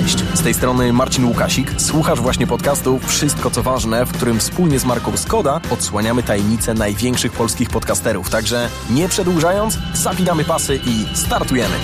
[0.00, 1.80] Cześć, z tej strony Marcin Łukasik.
[1.80, 7.32] Słuchasz właśnie podcastu Wszystko co ważne, w którym wspólnie z Marką Skoda odsłaniamy tajemnice największych
[7.32, 8.30] polskich podcasterów.
[8.30, 11.74] Także nie przedłużając, zapinamy pasy i startujemy.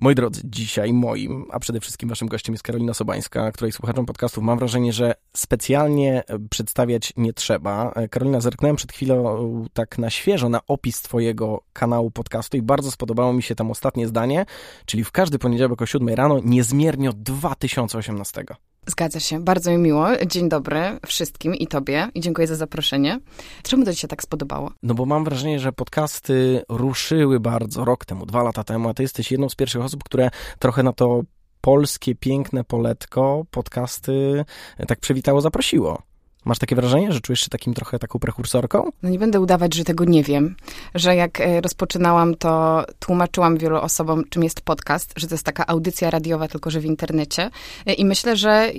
[0.00, 4.44] Moi drodzy, dzisiaj moim, a przede wszystkim waszym gościem jest Karolina Sobańska, której słuchaczom podcastów
[4.44, 7.94] mam wrażenie, że specjalnie przedstawiać nie trzeba.
[8.10, 13.32] Karolina, zerknąłem przed chwilą tak na świeżo na opis twojego kanału podcastu i bardzo spodobało
[13.32, 14.46] mi się tam ostatnie zdanie,
[14.86, 18.44] czyli w każdy poniedziałek o 7 rano, niezmiernie od 2018.
[18.86, 20.06] Zgadza się, bardzo mi miło.
[20.26, 23.20] Dzień dobry wszystkim i tobie i dziękuję za zaproszenie.
[23.62, 24.70] Czemu to ci się tak spodobało?
[24.82, 29.02] No bo mam wrażenie, że podcasty ruszyły bardzo rok temu, dwa lata temu, a ty
[29.02, 31.22] jesteś jedną z pierwszych osób, które trochę na to
[31.60, 34.44] polskie piękne poletko podcasty
[34.88, 36.09] tak przywitało, zaprosiło.
[36.44, 38.90] Masz takie wrażenie, że czujesz się takim trochę taką prekursorką?
[39.02, 40.56] No nie będę udawać, że tego nie wiem.
[40.94, 45.66] Że jak e, rozpoczynałam, to tłumaczyłam wielu osobom, czym jest podcast, że to jest taka
[45.66, 47.50] audycja radiowa, tylko że w internecie.
[47.86, 48.72] E, I myślę, że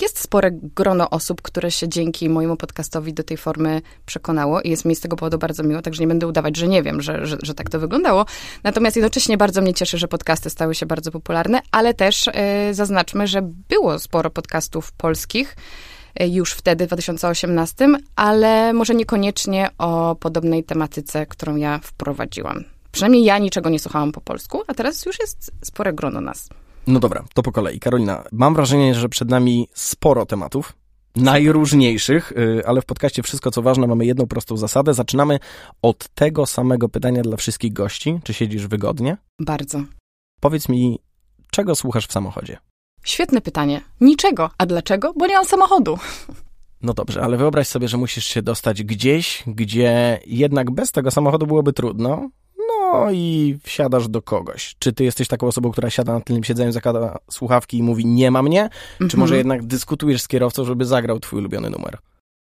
[0.00, 4.84] jest spore grono osób, które się dzięki mojemu podcastowi do tej formy przekonało i jest
[4.84, 7.36] mi z tego powodu bardzo miło, także nie będę udawać, że nie wiem, że, że,
[7.42, 8.26] że tak to wyglądało.
[8.62, 13.26] Natomiast jednocześnie bardzo mnie cieszy, że podcasty stały się bardzo popularne, ale też yy, zaznaczmy,
[13.26, 15.56] że było sporo podcastów polskich,
[16.20, 22.64] już wtedy, w 2018, ale może niekoniecznie o podobnej tematyce, którą ja wprowadziłam.
[22.92, 26.48] Przynajmniej ja niczego nie słuchałam po polsku, a teraz już jest spore grono nas.
[26.86, 27.80] No dobra, to po kolei.
[27.80, 30.72] Karolina, mam wrażenie, że przed nami sporo tematów,
[31.16, 34.94] najróżniejszych, y, ale w podcaście Wszystko co ważne mamy jedną prostą zasadę.
[34.94, 35.38] Zaczynamy
[35.82, 38.20] od tego samego pytania dla wszystkich gości.
[38.24, 39.16] Czy siedzisz wygodnie?
[39.40, 39.82] Bardzo.
[40.40, 40.98] Powiedz mi,
[41.50, 42.58] czego słuchasz w samochodzie?
[43.04, 43.80] Świetne pytanie.
[44.00, 44.50] Niczego.
[44.58, 45.12] A dlaczego?
[45.16, 45.98] Bo nie mam samochodu.
[46.82, 51.46] No dobrze, ale wyobraź sobie, że musisz się dostać gdzieś, gdzie jednak bez tego samochodu
[51.46, 52.30] byłoby trudno.
[52.68, 54.76] No i wsiadasz do kogoś.
[54.78, 58.30] Czy ty jesteś taką osobą, która siada na tylnym siedzeniu, zakłada słuchawki i mówi nie
[58.30, 58.62] ma mnie?
[58.92, 59.10] Mhm.
[59.10, 61.98] Czy może jednak dyskutujesz z kierowcą, żeby zagrał twój ulubiony numer?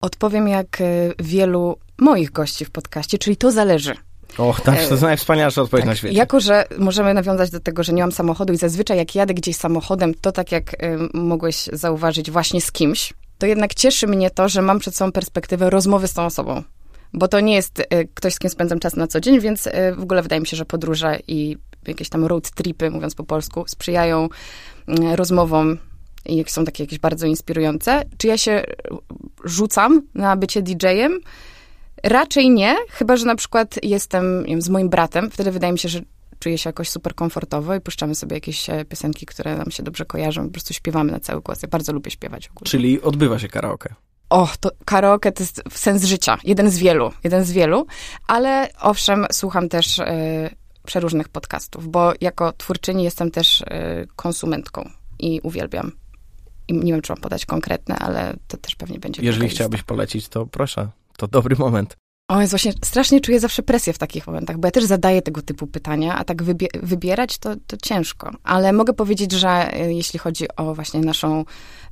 [0.02, 3.94] Odpowiem jak y, wielu moich gości w podcaście, czyli to zależy.
[4.38, 6.14] O, tak, to jest najwspanialsza odpowiedź tak, na świecie.
[6.14, 9.56] Jako, że możemy nawiązać do tego, że nie mam samochodu i zazwyczaj jak jadę gdzieś
[9.56, 14.48] samochodem, to tak jak y, mogłeś zauważyć właśnie z kimś, to jednak cieszy mnie to,
[14.48, 16.62] że mam przed sobą perspektywę rozmowy z tą osobą.
[17.12, 19.72] Bo to nie jest y, ktoś, z kim spędzam czas na co dzień, więc y,
[19.96, 21.56] w ogóle wydaje mi się, że podróże i
[21.86, 24.28] jakieś tam road tripy, mówiąc po polsku, sprzyjają
[24.88, 25.78] y, rozmowom
[26.26, 28.02] i jak są takie jakieś bardzo inspirujące.
[28.18, 28.64] Czy ja się
[29.44, 31.20] rzucam na bycie DJ-em?
[32.04, 35.88] Raczej nie, chyba że na przykład jestem wiem, z moim bratem, wtedy wydaje mi się,
[35.88, 36.00] że
[36.38, 40.04] czuję się jakoś super komfortowo i puszczamy sobie jakieś e, piosenki, które nam się dobrze
[40.04, 41.62] kojarzą, po prostu śpiewamy na cały głos.
[41.62, 42.70] Ja bardzo lubię śpiewać ogólnie.
[42.70, 43.94] Czyli odbywa się karaoke.
[44.30, 46.38] Och, to karaoke to jest sens życia.
[46.44, 47.86] Jeden z wielu, jeden z wielu,
[48.26, 50.04] ale owszem, słucham też y,
[50.86, 53.64] przeróżnych podcastów, bo jako twórczyni jestem też y,
[54.16, 55.92] konsumentką i uwielbiam.
[56.68, 59.22] I nie wiem, czy mam podać konkretne, ale to też pewnie będzie.
[59.22, 61.96] Jeżeli chciałabyś polecić, to proszę to dobry moment.
[62.28, 65.42] O, jest właśnie, strasznie czuję zawsze presję w takich momentach, bo ja też zadaję tego
[65.42, 68.30] typu pytania, a tak wybie wybierać to, to ciężko.
[68.42, 71.44] Ale mogę powiedzieć, że y, jeśli chodzi o właśnie naszą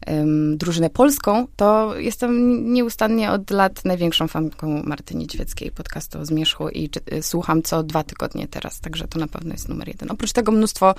[0.07, 6.69] um, drużynę polską, to jestem nieustannie od lat największą fanką Marty Niedźwieckiej, podcastu o Zmierzchu
[6.69, 10.11] i czy, y, słucham co dwa tygodnie teraz, także to na pewno jest numer jeden.
[10.11, 10.95] Oprócz tego mnóstwo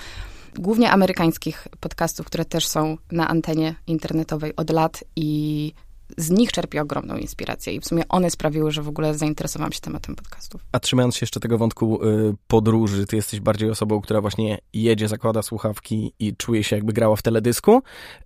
[0.56, 5.74] głównie amerykańskich podcastów, które też są na antenie internetowej od lat i
[6.18, 9.80] z nich czerpię ogromną inspirację i w sumie one sprawiły, że w ogóle zainteresowałam się
[9.80, 10.62] tematem podcastów.
[10.72, 15.08] A trzymając się jeszcze tego wątku y, podróży, ty jesteś bardziej osobą, która właśnie jedzie,
[15.08, 17.82] zakłada słuchawki i czuje się jakby grała w teledysku,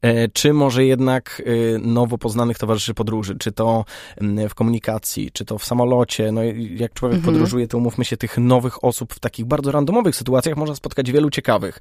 [0.05, 3.85] y, czy może jednak y, nowo poznanych towarzyszy podróży, czy to
[4.49, 6.41] w komunikacji, czy to w samolocie, no
[6.75, 7.33] jak człowiek mhm.
[7.33, 11.29] podróżuje, to umówmy się, tych nowych osób w takich bardzo randomowych sytuacjach można spotkać wielu
[11.29, 11.79] ciekawych.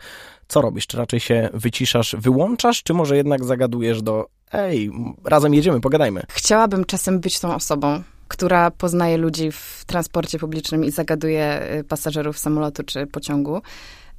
[0.49, 0.87] Co robisz?
[0.87, 4.91] Czy raczej się wyciszasz, wyłączasz, czy może jednak zagadujesz do ej,
[5.25, 6.23] razem jedziemy, pogadajmy.
[6.29, 12.39] Chciałabym czasem być tą osobą, która poznaje ludzi w transporcie publicznym i zagaduje y, pasażerów
[12.39, 13.63] samolotu czy pociągu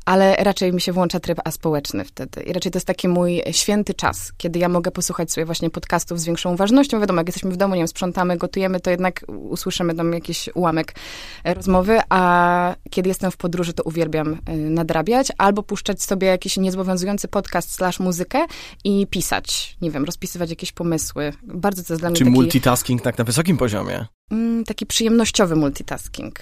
[0.06, 2.42] ale raczej mi się włącza tryb aspołeczny wtedy.
[2.42, 6.20] I raczej to jest taki mój święty czas, kiedy ja mogę posłuchać sobie właśnie podcastów
[6.20, 7.00] z większą uważnością.
[7.00, 10.96] Wiadomo, jak jesteśmy w domu, nie wiem, sprzątamy, gotujemy, to jednak usłyszymy tam jakiś ułamek
[11.44, 17.28] rozmowy, a kiedy jestem w podróży, to uwielbiam y, nadrabiać albo puszczać sobie jakiś niezobowiązujący
[17.28, 18.46] podcast slash muzykę
[18.84, 19.78] i pisać.
[19.82, 21.34] Nie wiem, rozpisywać jakieś pomysły.
[21.44, 22.36] Bardzo to jest dla mnie Czy taki...
[22.36, 24.06] multitasking tak na wysokim poziomie?
[24.32, 26.40] Mm, taki przyjemnościowy multitasking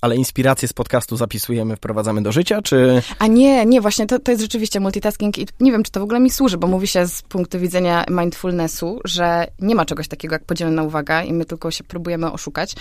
[0.00, 3.02] Ale inspiracje z podcastu zapisujemy, wprowadzamy do życia, czy...
[3.18, 6.02] A nie, nie, właśnie to, to jest rzeczywiście multitasking i nie wiem, czy to w
[6.02, 10.34] ogóle mi służy, bo mówi się z punktu widzenia mindfulnessu, że nie ma czegoś takiego
[10.34, 12.74] jak podzielona uwaga i my tylko się próbujemy oszukać.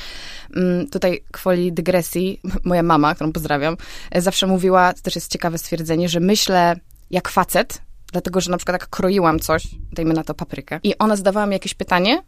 [0.55, 3.77] Mm, tutaj kwoli dygresji, moja mama, którą pozdrawiam,
[4.11, 6.75] e, zawsze mówiła, to też jest ciekawe stwierdzenie, że myślę
[7.11, 7.81] jak facet,
[8.11, 11.53] dlatego, że na przykład jak kroiłam coś, dajmy na to paprykę, i ona zadawała mi
[11.53, 12.23] jakieś pytanie,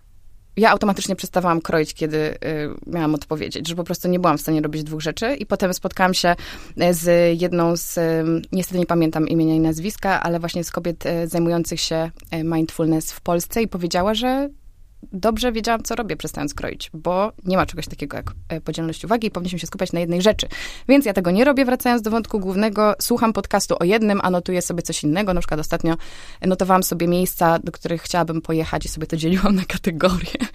[0.58, 2.38] ja automatycznie przestawałam kroić, kiedy y,
[2.88, 6.14] miałam odpowiedzieć, że po prostu nie byłam w stanie robić dwóch rzeczy i potem spotkałam
[6.14, 6.36] się
[6.82, 8.00] y, z jedną z,
[8.52, 12.12] niestety nie pamiętam imienia i nazwiska, ale właśnie z kobiet y, zajmujących się
[12.44, 14.50] mindfulness w Polsce i powiedziała, że
[15.04, 19.28] dobrze wiedziałam, co robię, przestając kroić, bo nie ma czegoś takiego jak e, podzielność uwagi
[19.28, 20.48] i powinniśmy się skupiać na jednej rzeczy.
[20.88, 22.96] Więc ja tego nie robię, wracając do wątku głównego.
[23.02, 25.34] Słucham podcastu o jednym, a notuję sobie coś innego.
[25.34, 25.96] Na przykład ostatnio
[26.46, 30.48] notowałam sobie miejsca, do których chciałabym pojechać i sobie to dzieliłam na kategorie.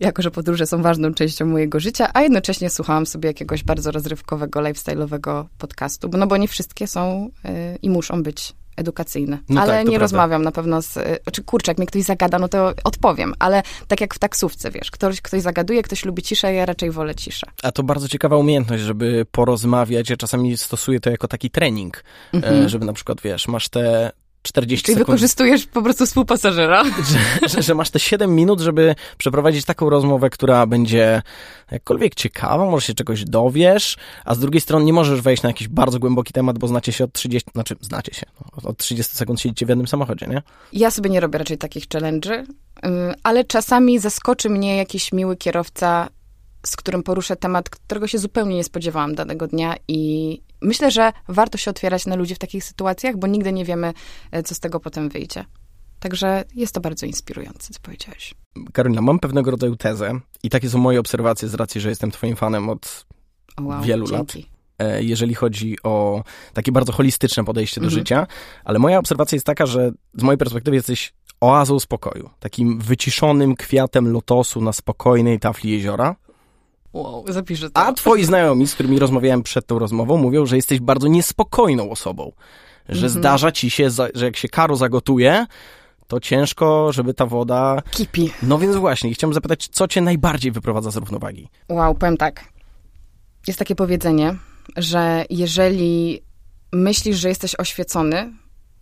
[0.00, 4.60] Jako, że podróże są ważną częścią mojego życia, a jednocześnie słuchałam sobie jakiegoś bardzo rozrywkowego,
[4.60, 7.50] lifestyle'owego podcastu, no bo nie wszystkie są yy,
[7.82, 9.38] i muszą być edukacyjne.
[9.48, 9.98] No ale tak, nie prawda.
[9.98, 10.98] rozmawiam na pewno z...
[11.32, 14.90] Czy kurczę, jak mnie ktoś zagada, no to odpowiem, ale tak jak w taksówce, wiesz,
[14.90, 17.46] ktoś, ktoś zagaduje, ktoś lubi ciszę, ja raczej wolę ciszę.
[17.62, 20.10] A to bardzo ciekawa umiejętność, żeby porozmawiać.
[20.10, 22.68] Ja czasami stosuję to jako taki trening, mhm.
[22.68, 25.06] żeby na przykład, wiesz, masz te 40 Czyli sekund.
[25.06, 26.84] wykorzystujesz po prostu współpasażera.
[27.40, 31.22] Że, że, że, masz te 7 minut, żeby przeprowadzić taką rozmowę, która będzie
[31.70, 35.68] jakkolwiek ciekawa, może się czegoś dowiesz, a z drugiej strony nie możesz wejść na jakiś
[35.68, 39.40] bardzo głęboki temat, bo znacie się od 30, znaczy znacie się, no, od 30 sekund
[39.40, 40.42] siedzicie w jednym samochodzie, nie?
[40.72, 42.44] Ja sobie nie robię raczej takich challenge'y,
[43.22, 46.08] ale czasami zaskoczy mnie jakiś miły kierowca,
[46.66, 51.58] z którym poruszę temat, którego się zupełnie nie spodziewałam danego dnia i myślę, że warto
[51.58, 53.92] się otwierać na ludzi w takich sytuacjach, bo nigdy nie wiemy,
[54.30, 55.44] e, co z tego potem wyjdzie.
[56.00, 58.34] Także jest to bardzo inspirujące, co powiedziałeś.
[58.72, 62.36] Karolina, mam pewnego rodzaju tezę i takie są moje obserwacje z racji, że jestem twoim
[62.36, 63.06] fanem od
[63.60, 64.38] wow, wielu dzięki.
[64.38, 64.48] lat
[64.78, 68.00] e, jeżeli chodzi o takie bardzo holistyczne podejście do mhm.
[68.00, 68.26] życia,
[68.64, 74.12] ale moja obserwacja jest taka, że z mojej perspektywy jesteś oazą spokoju, takim wyciszonym kwiatem
[74.12, 76.16] lotosu na spokojnej tafli jeziora,
[76.92, 77.80] Wow, zapiszę to.
[77.80, 82.32] A twoi znajomi, z którymi rozmawiałem przed tą rozmową, mówią, że jesteś bardzo niespokojną osobą.
[82.88, 83.18] Że mm -hmm.
[83.18, 85.46] zdarza ci się, że jak się karo zagotuje,
[86.06, 87.82] to ciężko, żeby ta woda...
[87.90, 88.30] Kipi.
[88.42, 91.48] No więc właśnie, chciałem zapytać, co cię najbardziej wyprowadza z równowagi?
[91.68, 92.44] Wow, powiem tak.
[93.46, 94.36] Jest takie powiedzenie,
[94.76, 96.22] że jeżeli
[96.72, 98.32] myślisz, że jesteś oświecony,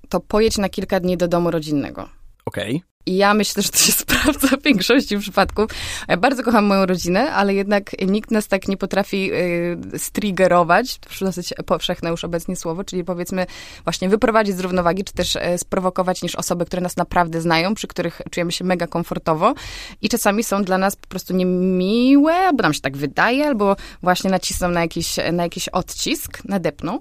[0.08, 2.08] to pojedź na kilka dni do domu rodzinnego.
[2.46, 2.76] Okej.
[2.76, 2.89] Okay.
[3.06, 5.70] I ja myślę, że to się sprawdza w większości przypadków.
[6.08, 11.24] Ja bardzo kocham moją rodzinę, ale jednak nikt nas tak nie potrafi y, striggerować, to
[11.24, 13.46] dosyć powszechne już obecnie słowo, czyli powiedzmy
[13.84, 17.88] właśnie wyprowadzić z równowagi, czy też y, sprowokować niż osoby, które nas naprawdę znają, przy
[17.88, 19.54] których czujemy się mega komfortowo
[20.02, 24.30] i czasami są dla nas po prostu niemiłe, bo nam się tak wydaje, albo właśnie
[24.30, 26.98] nacisną na jakiś, na jakiś odcisk, nadepną.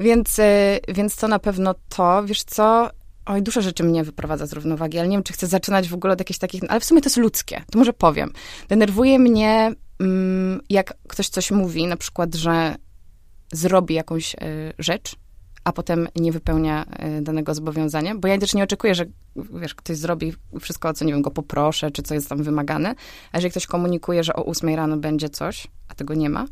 [0.00, 0.42] Więc, y,
[0.88, 2.90] więc to na pewno to, wiesz co,
[3.28, 6.12] Oj, dużo rzeczy mnie wyprowadza z równowagi, ale nie wiem, czy chcę zaczynać w ogóle
[6.12, 6.62] od jakichś takich...
[6.68, 8.32] Ale w sumie to jest ludzkie, to może powiem.
[8.68, 12.74] Denerwuje mnie, mm, jak ktoś coś mówi, na przykład, że
[13.52, 14.38] zrobi jakąś y,
[14.78, 15.16] rzecz,
[15.64, 16.86] a potem nie wypełnia
[17.18, 21.04] y, danego zobowiązania, bo ja też nie oczekuję, że wiesz, ktoś zrobi wszystko, o co,
[21.04, 22.94] nie wiem, go poproszę, czy co jest tam wymagane,
[23.32, 26.46] a jeżeli ktoś komunikuje, że o ósmej rano będzie coś, a tego nie ma,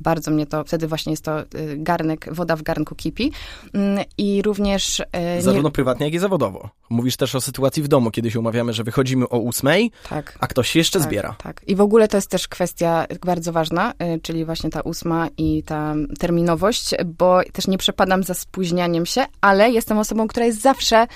[0.00, 1.46] bardzo mnie to, wtedy właśnie jest to y,
[1.76, 3.32] garnek, woda w garnku kipi.
[3.74, 5.00] Mm, I również...
[5.00, 5.72] Y, Zarówno nie...
[5.72, 6.68] prywatnie, jak i zawodowo.
[6.90, 10.38] Mówisz też o sytuacji w domu, kiedy się umawiamy, że wychodzimy o ósmej, tak.
[10.40, 11.36] a ktoś się jeszcze tak, zbiera.
[11.42, 11.62] Tak.
[11.66, 15.62] I w ogóle to jest też kwestia bardzo ważna, y, czyli właśnie ta ósma i
[15.62, 21.06] ta terminowość, bo też nie przepadam za spóźnianiem się, ale jestem osobą, która jest zawsze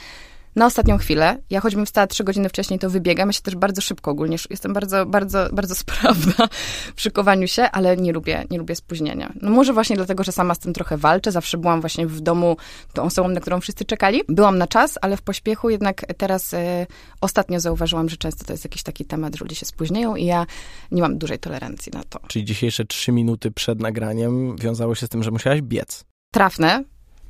[0.56, 1.38] na ostatnią chwilę.
[1.50, 3.28] Ja choćbym wstała trzy godziny wcześniej, to wybiegam.
[3.28, 6.48] Ja się też bardzo szybko ogólnie, jestem bardzo, bardzo, bardzo sprawna
[6.96, 9.32] w szykowaniu się, ale nie lubię, nie lubię spóźnienia.
[9.42, 11.32] No może właśnie dlatego, że sama z tym trochę walczę.
[11.32, 12.56] Zawsze byłam właśnie w domu
[12.92, 14.20] tą osobą, na którą wszyscy czekali.
[14.28, 16.86] Byłam na czas, ale w pośpiechu jednak teraz e,
[17.20, 20.46] ostatnio zauważyłam, że często to jest jakiś taki temat, że ludzie się spóźniają i ja
[20.90, 22.20] nie mam dużej tolerancji na to.
[22.28, 26.04] Czyli dzisiejsze trzy minuty przed nagraniem wiązało się z tym, że musiałaś biec.
[26.32, 26.84] Trafne.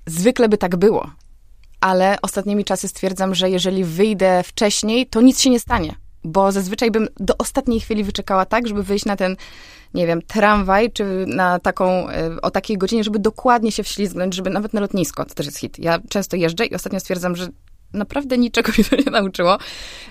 [0.06, 1.10] Zwykle by tak było
[1.82, 5.94] ale ostatnimi czasy stwierdzam, że jeżeli wyjdę wcześniej, to nic się nie stanie.
[6.24, 9.36] Bo zazwyczaj bym do ostatniej chwili wyczekała tak, żeby wyjść na ten,
[9.94, 14.50] nie wiem, tramwaj, czy na taką, e, o takiej godzinie, żeby dokładnie się wślizgnąć, żeby
[14.50, 15.78] nawet na lotnisko, to też jest hit.
[15.78, 17.48] Ja często jeżdżę i ostatnio stwierdzam, że
[17.94, 19.58] naprawdę niczego mi to nie nauczyło,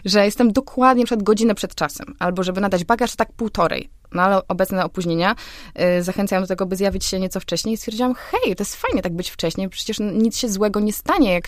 [0.05, 3.89] że jestem dokładnie przed godzinę przed czasem, albo żeby nadać bagaż, tak półtorej.
[4.13, 5.35] No ale obecne opóźnienia
[5.99, 9.01] y, zachęcają do tego, by zjawić się nieco wcześniej i stwierdziłam, hej, to jest fajnie
[9.01, 11.47] tak być wcześniej, przecież nic się złego nie stanie, jak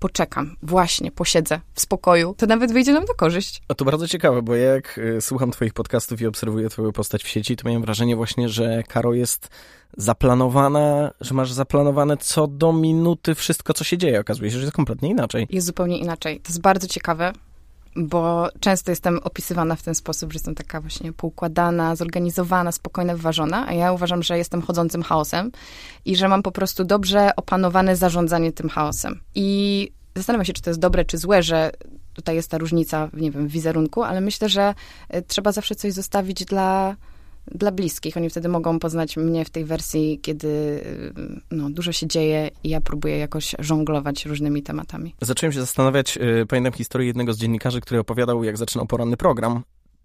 [0.00, 3.62] poczekam, właśnie, posiedzę w spokoju, to nawet wyjdzie nam na korzyść.
[3.68, 7.28] A to bardzo ciekawe, bo jak y, słucham twoich podcastów i obserwuję twoją postać w
[7.28, 9.48] sieci, to miałem wrażenie właśnie, że Karo jest
[9.96, 14.20] zaplanowana, że masz zaplanowane co do minuty wszystko, co się dzieje.
[14.20, 15.46] Okazuje się, że jest kompletnie inaczej.
[15.50, 16.40] Jest zupełnie inaczej.
[16.40, 17.32] To jest bardzo ciekawe,
[17.96, 23.66] bo często jestem opisywana w ten sposób, że jestem taka właśnie poukładana, zorganizowana, spokojna, wyważona,
[23.66, 25.52] a ja uważam, że jestem chodzącym chaosem
[26.04, 29.20] i że mam po prostu dobrze opanowane zarządzanie tym chaosem.
[29.34, 31.70] I zastanawiam się, czy to jest dobre, czy złe, że
[32.12, 34.74] tutaj jest ta różnica, nie wiem, w wizerunku, ale myślę, że
[35.14, 36.96] y, trzeba zawsze coś zostawić dla
[37.54, 38.16] dla bliskich.
[38.16, 41.12] Oni wtedy mogą poznać mnie w tej wersji, kiedy y,
[41.50, 45.14] no, dużo się dzieje i ja próbuję jakoś żonglować różnymi tematami.
[45.20, 49.62] Zacząłem się zastanawiać, yy, pamiętam historię jednego z dziennikarzy, który opowiadał, jak zaczynał poranny program,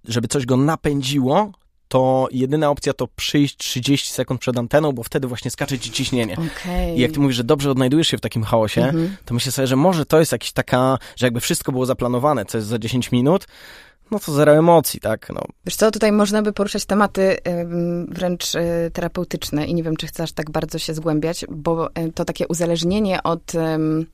[0.08, 1.52] żeby coś go napędziło,
[1.88, 6.34] to jedyna opcja to przyjść 30 sekund przed anteną, bo wtedy właśnie skacze ci ciśnienie.
[6.34, 6.96] Okay.
[6.96, 9.08] I jak ty mówisz, że dobrze odnajdujesz się w takim chaosie, mm-hmm.
[9.26, 12.58] to myślę sobie, że może to jest jakiś taka, że jakby wszystko było zaplanowane, co
[12.58, 13.48] jest za 10 minut,
[14.12, 15.30] no to zero emocji, tak?
[15.30, 15.42] No.
[15.66, 17.38] Wiesz co, tutaj można by poruszać tematy
[18.08, 22.26] wręcz y, terapeutyczne i nie wiem, czy chcesz tak bardzo się zgłębiać, bo y, to
[22.26, 23.52] takie uzależnienie od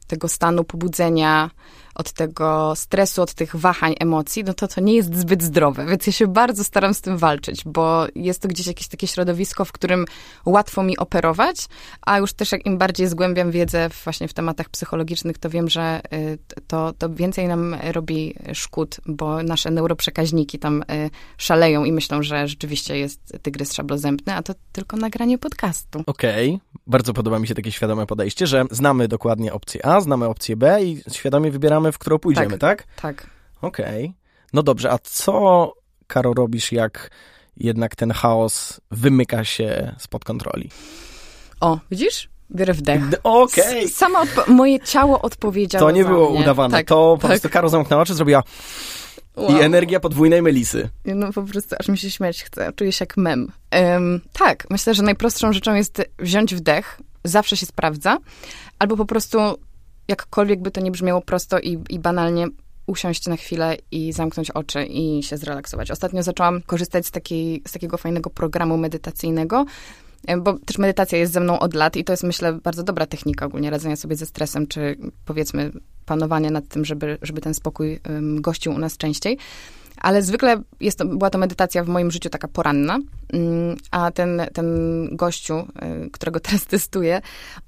[0.08, 1.50] tego stanu pobudzenia,
[1.96, 5.86] od tego stresu, od tych wahań emocji, no to to nie jest zbyt zdrowe.
[5.86, 9.66] Więc ja się bardzo staram z tym walczyć, bo jest to gdzieś jakieś takie środowisko,
[9.66, 10.06] w którym
[10.46, 11.58] łatwo mi operować,
[12.02, 16.02] a już też jak im bardziej zgłębiam wiedzę właśnie w tematach psychologicznych, to wiem, że
[16.14, 22.24] y, to, to więcej nam robi szkód, bo nasze neuroprzekaźniki tam y, szaleją i myślą,
[22.24, 26.04] że rzeczywiście jest tygrys szablozębny, a to tylko nagranie podcastu.
[26.06, 26.80] Okej, okay.
[26.88, 30.84] bardzo podoba mi się takie świadome podejście, że znamy dokładnie opcję A, znamy opcję B
[30.84, 32.84] i świadomie wybieramy w którą pójdziemy, tak?
[32.84, 33.02] Tak.
[33.02, 33.28] tak.
[33.62, 34.06] Okej.
[34.06, 34.14] Okay.
[34.54, 35.74] No dobrze, a co,
[36.08, 37.10] Karo, robisz, jak
[37.58, 40.70] jednak ten chaos wymyka się spod kontroli?
[41.60, 42.30] O, widzisz?
[42.56, 43.02] Biorę wdech.
[43.24, 43.64] Okej.
[43.78, 43.90] Okay.
[43.90, 46.78] Sama moje ciało odpowiedziało To nie było udawane.
[46.78, 47.32] Tak, to po tak.
[47.32, 48.44] prostu Karo zamknęła oczy, zrobiła
[49.36, 49.58] wow.
[49.58, 50.90] i energia podwójnej melisy.
[51.06, 52.74] No po prostu aż mi się śmiać chce.
[52.76, 53.52] Czuję się jak mem.
[53.72, 57.00] Um, tak, myślę, że najprostszą rzeczą jest wziąć wdech.
[57.24, 58.18] Zawsze się sprawdza.
[58.80, 59.40] Albo po prostu
[60.12, 62.48] jakkolwiek by to nie brzmiało prosto i, i banalnie,
[62.88, 65.92] usiąść na chwilę i zamknąć oczy i się zrelaksować.
[65.92, 69.66] Ostatnio zaczęłam korzystać z, takiej, z takiego fajnego programu medytacyjnego,
[70.28, 73.06] e, bo też medytacja jest ze mną od lat i to jest, myślę, bardzo dobra
[73.06, 75.72] technika ogólnie radzenia sobie ze stresem, czy powiedzmy
[76.06, 79.38] panowania nad tym, żeby, żeby ten spokój um, gościł u nas częściej.
[80.02, 83.00] Ale zwykle jest to, była to medytacja w moim życiu taka poranna,
[83.34, 84.68] mm, a ten, ten
[85.12, 85.68] gościu,
[86.06, 87.22] y, którego teraz testuję,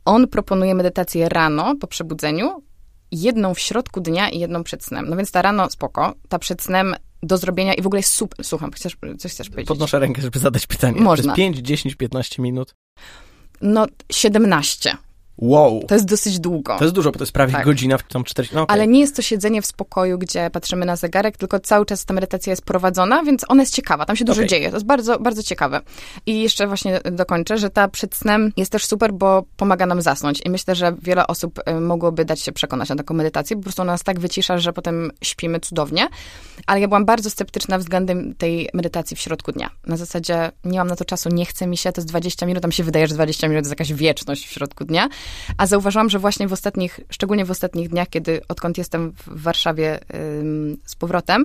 [0.06, 2.63] on proponuje medytację rano po przebudzeniu,
[3.12, 5.10] jedną w środku dnia i jedną przed snem.
[5.10, 8.46] No więc ta rano spoko, ta przed snem do zrobienia i w ogóle jest super.
[8.46, 9.68] Słucham, chcesz, coś chcesz powiedzieć?
[9.68, 11.02] Podnoszę rękę, żeby zadać pytanie.
[11.02, 11.36] Można.
[11.36, 12.75] To jest 5, 10, 15 minut?
[13.62, 14.98] No, 17.
[15.38, 15.84] Wow.
[15.88, 16.78] To jest dosyć długo.
[16.78, 17.66] To jest dużo, bo to jest prawie tak.
[17.66, 18.56] godzina, w tą 40...
[18.56, 18.74] No okay.
[18.74, 22.13] Ale nie jest to siedzenie w spokoju, gdzie patrzymy na zegarek, tylko cały czas ta
[22.13, 24.48] medytacja jest prowadzona, więc ona jest ciekawa, tam się dużo okay.
[24.48, 24.70] dzieje.
[24.70, 25.82] To jest bardzo, bardzo ciekawe.
[26.25, 30.42] I jeszcze właśnie dokończę, że ta przed snem jest też super, bo pomaga nam zasnąć.
[30.46, 33.56] I myślę, że wiele osób y, mogłoby dać się przekonać na taką medytację.
[33.56, 36.08] Po prostu ona nas tak wycisza, że potem śpimy cudownie.
[36.68, 39.70] Ale ja byłam bardzo sceptyczna względem tej medytacji w środku dnia.
[39.88, 42.62] Na zasadzie nie mam na to czasu, nie chce mi się, to jest 20 minut,
[42.62, 45.10] tam się wydaje, że 20 minut to jest jakaś wieczność w środku dnia.
[45.58, 50.00] A zauważyłam, że właśnie w ostatnich, szczególnie w ostatnich dniach, kiedy odkąd jestem w Warszawie
[50.39, 51.44] ym, z powrotem,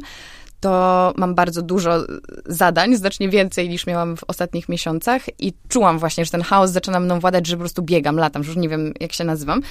[0.60, 2.04] to mam bardzo dużo
[2.46, 7.00] zadań, znacznie więcej niż miałam w ostatnich miesiącach i czułam właśnie, że ten chaos zaczyna
[7.00, 9.62] mną władać, że po prostu biegam, latam, już nie wiem, jak się nazywam.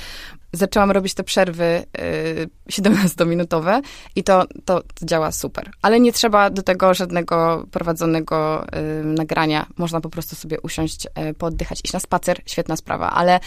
[0.53, 3.81] Zaczęłam robić te przerwy y, 17-minutowe
[4.15, 5.71] i to, to, działa super.
[5.81, 8.65] Ale nie trzeba do tego żadnego prowadzonego
[9.01, 9.65] y, nagrania.
[9.77, 13.39] Można po prostu sobie usiąść, y, pooddychać, iść na spacer, świetna sprawa, ale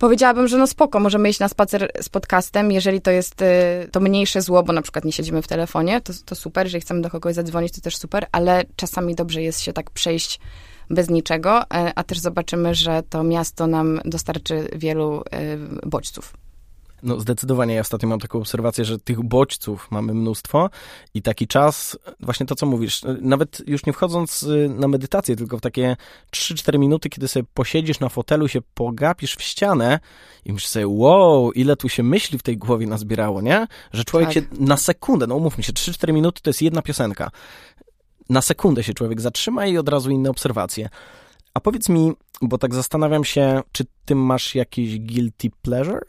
[0.00, 3.46] Powiedziałabym, że no spoko, możemy iść na spacer z podcastem, jeżeli to jest y,
[3.92, 7.00] to mniejsze zło, bo na przykład nie siedzimy w telefonie, to, to super, jeżeli chcemy
[7.00, 10.40] do kogoś zadzwonić, to też super, ale czasami dobrze jest się tak przejść
[10.90, 15.22] bez niczego, e, a też zobaczymy, że to miasto nam dostarczy wielu y,
[15.88, 16.32] bodźców.
[17.02, 17.74] No zdecydowanie.
[17.74, 20.70] Ja ostatnio mam taką obserwację, że tych bodźców mamy mnóstwo
[21.14, 25.58] i taki czas, właśnie to, co mówisz, nawet już nie wchodząc y, na medytację, tylko
[25.58, 25.96] w takie
[26.32, 30.00] 3-4 minuty, kiedy sobie posiedzisz na fotelu, się pogapisz w ścianę
[30.44, 33.66] i myślisz sobie, wow, ile tu się myśli w tej głowie nazbierało, nie?
[33.92, 34.34] Że człowiek tak.
[34.34, 37.30] się na sekundę, no umówmy się, 3-4 minuty to jest jedna piosenka.
[38.28, 40.88] Na sekundę się człowiek zatrzyma i od razu inne obserwacje.
[41.54, 46.00] A powiedz mi, bo tak zastanawiam się, czy ty masz jakiś guilty pleasure?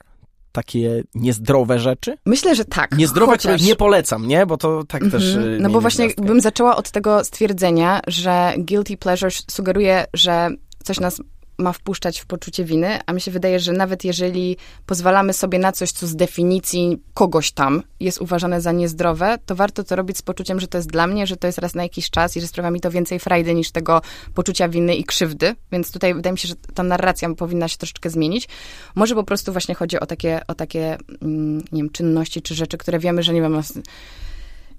[0.52, 2.18] Takie niezdrowe rzeczy?
[2.26, 2.98] Myślę, że tak.
[2.98, 3.42] Niezdrowe, chociaż...
[3.42, 4.46] których nie polecam, nie?
[4.46, 5.18] Bo to tak mm -hmm.
[5.18, 5.38] też...
[5.60, 10.50] No bo właśnie bym zaczęła od tego stwierdzenia, że guilty pleasure sugeruje, że
[10.84, 11.22] coś nas
[11.62, 15.72] ma wpuszczać w poczucie winy, a mi się wydaje, że nawet jeżeli pozwalamy sobie na
[15.72, 20.22] coś, co z definicji kogoś tam jest uważane za niezdrowe, to warto to robić z
[20.22, 22.48] poczuciem, że to jest dla mnie, że to jest raz na jakiś czas i że
[22.48, 24.02] sprawia mi to więcej frajdy niż tego
[24.34, 25.56] poczucia winy i krzywdy.
[25.72, 28.48] Więc tutaj wydaje mi się, że ta narracja powinna się troszeczkę zmienić.
[28.96, 32.78] Może po prostu właśnie chodzi o takie, o takie mm, nie wiem, czynności czy rzeczy,
[32.78, 33.62] które wiemy, że nie wiem,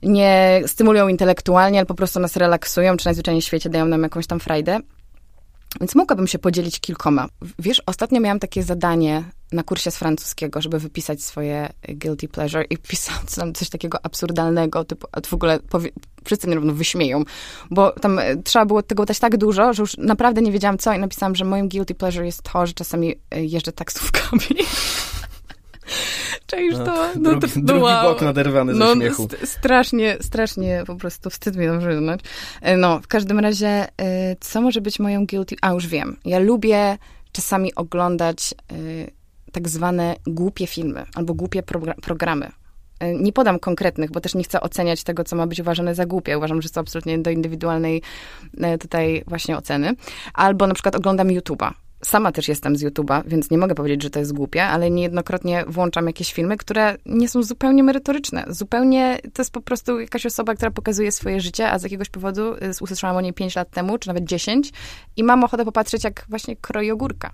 [0.02, 4.26] nie stymulują intelektualnie, ale po prostu nas relaksują, czy najzwyczajniej w świecie dają nam jakąś
[4.26, 4.80] tam frajdę.
[5.80, 7.28] Więc mogłabym się podzielić kilkoma.
[7.58, 12.78] Wiesz, ostatnio miałam takie zadanie na kursie z francuskiego, żeby wypisać swoje guilty pleasure i
[12.88, 15.90] pisałam tam coś takiego absurdalnego, typu, a w ogóle powie,
[16.24, 17.24] wszyscy mnie równo wyśmieją,
[17.70, 20.92] bo tam e, trzeba było tego dać tak dużo, że już naprawdę nie wiedziałam co
[20.92, 24.42] i napisałam, że moim guilty pleasure jest to, że czasami e, jeżdżę taksówkami.
[26.52, 27.08] Czaisz No, to?
[27.16, 28.02] drugi, to, drugi wow.
[28.02, 29.22] bok naderwany No, ze śmiechu.
[29.24, 32.20] st- strasznie, strasznie po prostu wstyd mi to przyznać.
[32.62, 35.56] E, No, w każdym razie, e, co może być moją guilty...
[35.62, 36.16] A, już wiem.
[36.24, 36.98] Ja lubię
[37.32, 38.74] czasami oglądać e,
[39.52, 42.50] tak zwane głupie filmy albo głupie progra- programy.
[43.20, 46.38] Nie podam konkretnych, bo też nie chcę oceniać tego, co ma być uważane za głupie.
[46.38, 48.02] Uważam, że to absolutnie do indywidualnej
[48.80, 49.94] tutaj właśnie oceny.
[50.34, 51.70] Albo na przykład oglądam YouTube'a.
[52.04, 55.64] Sama też jestem z YouTube'a, więc nie mogę powiedzieć, że to jest głupie, ale niejednokrotnie
[55.66, 58.44] włączam jakieś filmy, które nie są zupełnie merytoryczne.
[58.48, 62.54] Zupełnie to jest po prostu jakaś osoba, która pokazuje swoje życie, a z jakiegoś powodu
[62.54, 64.72] y, usłyszałam o niej 5 lat temu, czy nawet 10
[65.16, 67.30] i mam ochotę popatrzeć, jak właśnie kroi ogórka.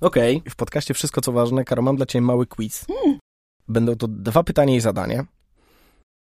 [0.00, 2.86] Okej, w podcaście Wszystko co ważne, Karo, mam dla ciebie mały quiz.
[3.68, 5.24] Będą to dwa pytania i zadanie.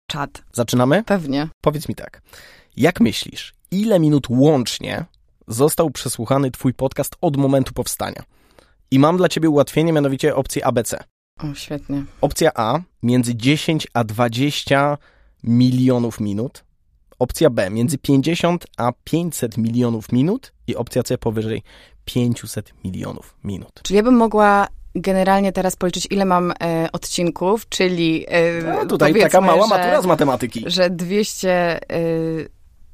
[0.08, 0.44] Czad.
[0.54, 1.04] Zaczynamy?
[1.04, 1.50] Pewnie.
[1.62, 2.22] Powiedz mi tak.
[2.78, 5.06] Jak myślisz, ile minut łącznie
[5.48, 8.24] został przesłuchany twój podcast od momentu powstania?
[8.92, 11.04] I mam dla ciebie ułatwienie, mianowicie opcję ABC.
[11.40, 12.04] O, świetnie.
[12.22, 14.98] Opcja A między 10 a 20
[15.44, 16.64] milionów minut.
[17.20, 20.54] Opcja B między 50 a 500 milionów minut.
[20.68, 21.64] I opcja C powyżej
[22.06, 23.80] 500 milionów minut.
[23.84, 29.16] Czyli ja bym mogła generalnie teraz policzyć, ile mam e, odcinków, czyli e, No, tutaj
[29.22, 30.64] taka mała że- matura z matematyki.
[30.68, 30.90] że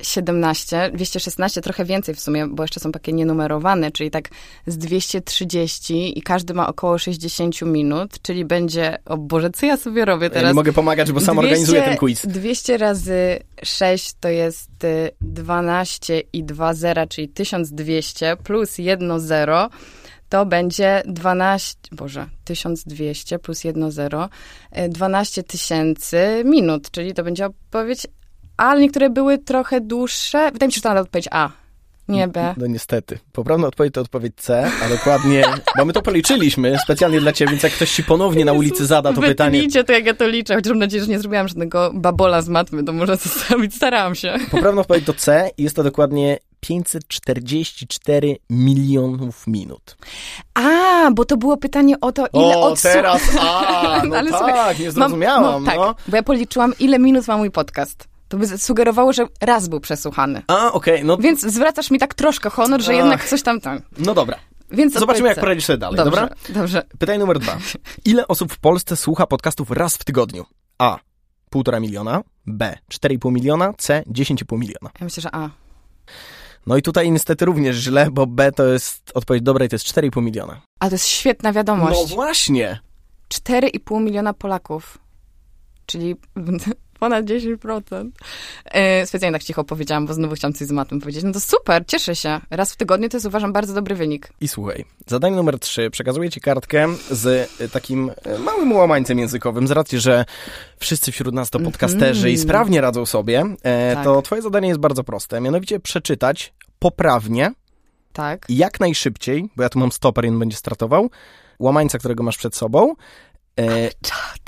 [0.03, 4.29] 217, 216, trochę więcej w sumie, bo jeszcze są takie nienumerowane, czyli tak
[4.67, 10.05] z 230 i każdy ma około 60 minut, czyli będzie, o Boże, co ja sobie
[10.05, 10.47] robię Ja teraz?
[10.49, 12.25] nie mogę pomagać, bo sam organizuję ten quiz.
[12.27, 19.69] 200 razy 6 to jest y, 12 i 2 zera, czyli 1200 plus 1 zero
[20.29, 24.29] to będzie 12, Boże, 1200 plus 1 zero,
[24.77, 28.07] y, 12 tysięcy minut, czyli to będzie odpowiedź,
[28.57, 30.51] ale niektóre były trochę dłuższe.
[30.51, 31.49] Wydaje mi się, że to odpowiedź A,
[32.07, 32.53] nie B.
[32.57, 33.19] No niestety.
[33.31, 35.43] Poprawna odpowiedź to odpowiedź C, a dokładnie,
[35.77, 39.13] bo my to policzyliśmy specjalnie dla ciebie, więc jak ktoś ci ponownie na ulicy zada
[39.13, 42.41] to pytanie, to, jak ja to liczę, chociaż mam nadzieję, że nie zrobiłam żadnego babola
[42.41, 44.35] z matmy, to może zostawić, starałam się.
[44.51, 49.95] poprawna odpowiedź to C i jest to dokładnie 544 milionów minut.
[50.53, 52.93] A, bo to było pytanie o to, ile odsłuch...
[53.39, 55.95] a, no Ale tak, słuchaj, nie Mam- zrozumiałam, no, tak, no.
[56.07, 58.12] bo ja policzyłam, ile minut ma mój podcast.
[58.33, 60.41] To by sugerowało, że raz był przesłuchany.
[60.47, 62.97] A, okej, no, Więc zwracasz mi tak troszkę honor, że Ach.
[62.97, 63.81] jednak coś tam tam.
[63.97, 64.39] no dobra.
[64.71, 66.35] Więc Zobaczymy, jak poradzisz sobie dalej, Dobrze, dobra?
[66.49, 66.83] dobrze.
[66.99, 67.57] Pytanie numer dwa.
[68.05, 70.45] Ile osób w Polsce słucha podcastów raz w tygodniu?
[70.77, 70.99] A.
[71.55, 72.21] 1,5 miliona.
[72.45, 72.77] B.
[72.93, 73.73] 4,5 miliona.
[73.77, 74.03] C.
[74.07, 74.89] 10,5 miliona.
[74.99, 75.49] Ja myślę, że A.
[76.67, 79.85] No i tutaj niestety również źle, bo B to jest odpowiedź dobra i to jest
[79.85, 80.61] 4,5 miliona.
[80.79, 81.99] Ale to jest świetna wiadomość.
[82.09, 82.79] No właśnie.
[83.33, 84.97] 4,5 miliona Polaków.
[85.85, 86.15] Czyli
[87.03, 88.09] ponad 10%.
[88.65, 91.23] E, specjalnie tak cicho powiedziałam, bo znowu chciałam coś z matmy powiedzieć.
[91.23, 92.39] No to super, cieszę się.
[92.49, 94.29] Raz w tygodniu to jest uważam bardzo dobry wynik.
[94.41, 95.89] I słuchaj, zadanie numer 3.
[95.89, 100.25] Przekazuję ci kartkę z y, takim y, małym łamańcem językowym, z racji, że
[100.77, 104.03] wszyscy wśród nas to podcasterzy i sprawnie radzą sobie, e, Tak.
[104.03, 105.41] to twoje zadanie jest bardzo proste.
[105.41, 107.51] Mianowicie przeczytać poprawnie
[108.13, 108.45] Tak.
[108.49, 111.09] jak najszybciej, bo ja tu mam stoper i on będzie startował,
[111.59, 112.93] łamańca, którego masz przed sobą.
[113.59, 113.89] E,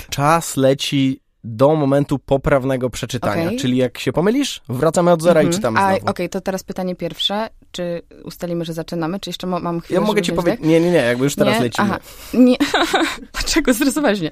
[0.09, 3.45] czas leci do momentu poprawnego przeczytania.
[3.45, 3.57] Okej.
[3.57, 5.53] Czyli jak się pomylisz, wracamy od zera i Mhm.
[5.61, 6.09] czytamy A, znowu.
[6.09, 7.49] Okej, to teraz pytanie pierwsze.
[7.71, 10.97] Czy ustalimy, że zaczynamy, czy jeszcze mam chwilę, Ja mogę ci powiedzieć, nie, nie, nie,
[10.97, 11.61] jakby już teraz nie?
[11.63, 11.87] lecimy.
[11.87, 11.99] Aha.
[12.33, 12.55] Nie.
[13.33, 14.31] Dlaczego stresowałeś mnie?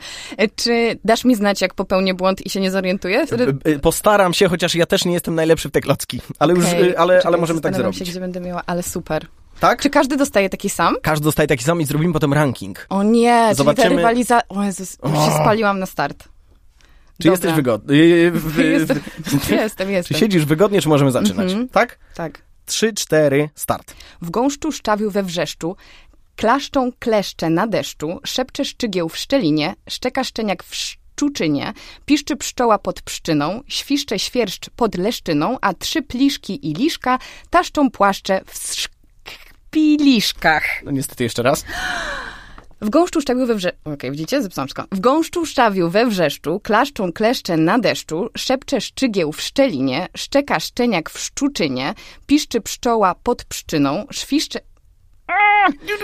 [0.55, 3.27] Czy dasz mi znać, jak popełnię błąd i się nie zorientuję?
[3.27, 3.43] Wtedy...
[3.43, 6.65] Y, y, Postaram się, chociaż ja też nie jestem najlepszy w te klocki, ale już,
[6.65, 7.99] Okej, y, ale, ale czekaj, możemy tak zrobić.
[7.99, 9.27] się, gdzie będę miała, ale super.
[9.59, 9.81] Tak?
[9.81, 10.95] Czy każdy dostaje taki sam?
[11.01, 12.85] Każdy dostaje taki sam i zrobimy potem ranking.
[12.89, 14.47] O nie, czyli Zobaczymy- ta rywalizacja...
[14.49, 16.23] O Jezus, już się spaliłam na start.
[17.21, 17.93] Czy jesteś wygodny?
[17.93, 18.99] Y, y, w- Jestem,
[19.47, 20.17] Czy jestem, jestem.
[20.17, 21.47] siedzisz wygodnie, czy możemy zaczynać?
[21.51, 21.69] Mhm.
[21.69, 21.99] Tak?
[22.15, 22.41] Tak.
[22.65, 23.93] Trzy, cztery, start.
[24.21, 25.75] W gąszczu szczawiu we wrzeszczu,
[26.35, 31.73] klaszczą kleszcze na deszczu, szepcze szczygieł w szczelinie, szczeka szczeniak w szczuczynie,
[32.05, 38.41] piszczy pszczoła pod pszczyną, świszcze świerszcz pod leszczyną, a trzy pliszki i liszka taszczą płaszcze
[38.45, 38.87] w sz...
[39.71, 40.63] piliszkach.
[40.85, 41.65] No niestety jeszcze raz.
[42.83, 44.85] W gąszczu szczawiu we wrzeszczu, okej, widzicie, zepsułam wszystko.
[44.91, 51.09] W gąszczu szczawiu we wrzeszczu, klaszczą kleszcze na deszczu, szepcze szczygieł w szczelinie, szczeka szczeniak
[51.09, 51.93] w szczuczynie,
[52.27, 54.59] piszczy pszczoła pod pszczyną, świszcze...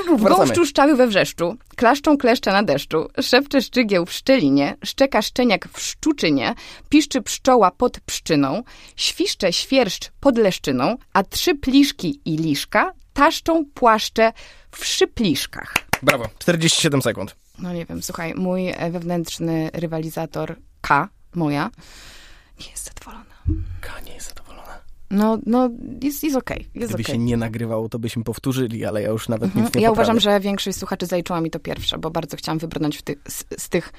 [0.07, 0.29] W Wracamy.
[0.29, 5.81] gąszczu szczawiu we wrzeszczu, klaszczą kleszcze na deszczu, szepcze szczygieł w szczelinie, szczeka szczeniak w
[5.81, 6.53] szczuczynie,
[6.89, 8.63] piszczy pszczoła pod pszczyną,
[8.95, 14.33] świszcze świerszcz pod leszczyną, a trzy pliszki i liszka taszczą płaszcze
[14.71, 15.88] w szypliszkach.
[16.03, 16.25] Brawo.
[16.39, 17.35] 47 sekund.
[17.59, 21.71] No nie wiem, słuchaj, mój wewnętrzny rywalizator K, moja,
[22.59, 23.35] nie jest zadowolona.
[23.81, 24.79] Ka nie jest zadowolona.
[25.11, 25.69] No, no,
[26.03, 27.05] jest, jest okej, jest Gdyby okej.
[27.05, 29.71] się nie nagrywało, to byśmy powtórzyli, ale ja już nawet nic Mhm.
[29.75, 30.09] nie Ja poprawię.
[30.09, 33.43] uważam, że większość słuchaczy zaliczyła mi to pierwsze, bo bardzo chciałam wybrnąć w ty, z,
[33.57, 33.91] z tych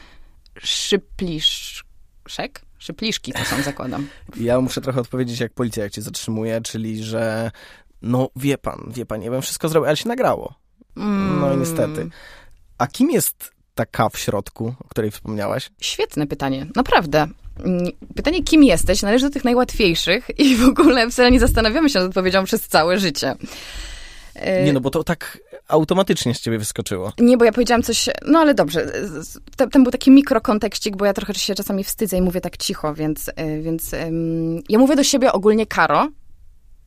[0.62, 2.62] szypliszek?
[2.78, 4.06] Szypliszki to są, zakładam.
[4.36, 7.50] Ja muszę trochę odpowiedzieć jak policja, jak cię zatrzymuje, czyli że
[8.02, 10.54] no wie pan, wie pan, ja bym wszystko zrobił, ale się nagrało.
[11.40, 12.08] No i niestety.
[12.78, 15.70] A kim jest ta K w środku, o której wspomniałaś?
[15.80, 17.26] Świetne pytanie, naprawdę.
[17.64, 17.84] Mm,
[18.16, 22.08] Pytanie, kim jesteś, należy do tych najłatwiejszych i w ogóle wcale nie zastanawiamy się nad
[22.08, 23.34] odpowiedzią przez całe życie.
[24.34, 27.12] E, Nie no, bo to tak automatycznie z ciebie wyskoczyło.
[27.18, 28.92] Nie, bo ja powiedziałam coś, no ale dobrze,
[29.72, 33.28] ten był taki mikrokontekścik, bo ja trochę się czasami wstydzę i mówię tak cicho, więc,
[33.28, 33.90] y, więc
[34.68, 36.08] ja mówię do siebie ogólnie Karo,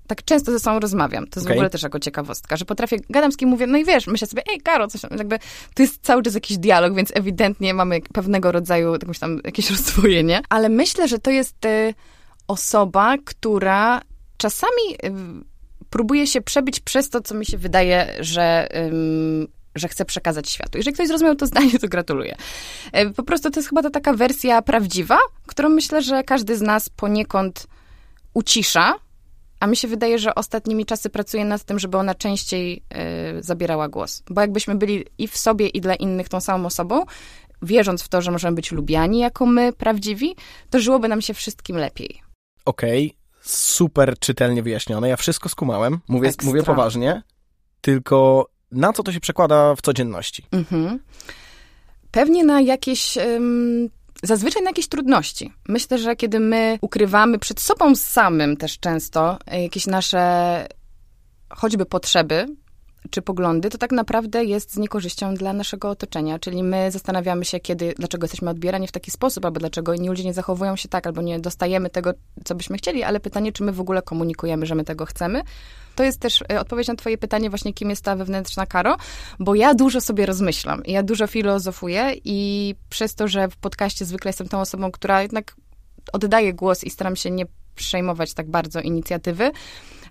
[0.07, 1.55] tak często ze sobą rozmawiam, to jest Okej.
[1.55, 4.27] w ogóle też jako ciekawostka, że potrafię, gadam z kim mówię, no i wiesz, myślę
[4.27, 5.39] sobie, ej Karo, coś tam, jakby,
[5.73, 10.41] to jest cały czas jakiś dialog, więc ewidentnie mamy pewnego rodzaju jakąś tam, jakieś rozdwojenie,
[10.49, 11.93] ale myślę, że to jest y,
[12.47, 14.01] osoba, która
[14.37, 15.11] czasami y,
[15.89, 20.77] próbuje się przebić przez to, co mi się wydaje, że, ym, że chce przekazać światu.
[20.77, 22.35] Jeżeli ktoś zrozumiał to zdanie, to gratuluję.
[22.91, 26.61] E, Po prostu to jest chyba ta taka wersja prawdziwa, którą myślę, że każdy z
[26.61, 27.67] nas poniekąd
[28.33, 28.93] ucisza,
[29.63, 33.89] a mi się wydaje, że ostatnimi czasy pracuję nad tym, żeby ona częściej e, zabierała
[33.89, 34.23] głos.
[34.29, 37.03] Bo jakbyśmy byli i w sobie, i dla innych tą samą osobą,
[37.61, 40.35] wierząc w to, że możemy być lubiani jako my, prawdziwi,
[40.69, 42.21] to żyłoby nam się wszystkim lepiej.
[42.65, 46.47] Okej, super czytelnie wyjaśnione, ja wszystko skumałem, mówię, Ekstra.
[46.47, 47.21] mówię poważnie,
[47.81, 50.45] tylko na co to się przekłada w codzienności?
[50.51, 50.99] Mhm.
[52.11, 53.17] Pewnie na jakieś.
[53.17, 53.89] ym,
[54.23, 55.53] Zazwyczaj na jakieś trudności.
[55.67, 60.67] Myślę, że kiedy my ukrywamy przed sobą samym też często e, jakieś nasze
[61.49, 62.45] choćby potrzeby
[63.09, 66.39] czy poglądy, to tak naprawdę jest z niekorzyścią dla naszego otoczenia.
[66.39, 70.23] Czyli my zastanawiamy się, kiedy, dlaczego jesteśmy odbierani w taki sposób, albo dlaczego inni ludzie
[70.23, 72.13] nie zachowują się tak, albo nie dostajemy tego,
[72.43, 75.41] co byśmy chcieli, ale pytanie, czy my w ogóle komunikujemy, że my tego chcemy.
[75.95, 78.97] To jest też e, odpowiedź na twoje pytanie właśnie, kim jest ta wewnętrzna Karo,
[79.39, 84.29] bo ja dużo sobie rozmyślam, ja dużo filozofuję i przez to, że w podcaście zwykle
[84.29, 85.55] jestem tą osobą, która jednak
[86.13, 89.51] oddaje głos i staram się nie przejmować tak bardzo inicjatywy,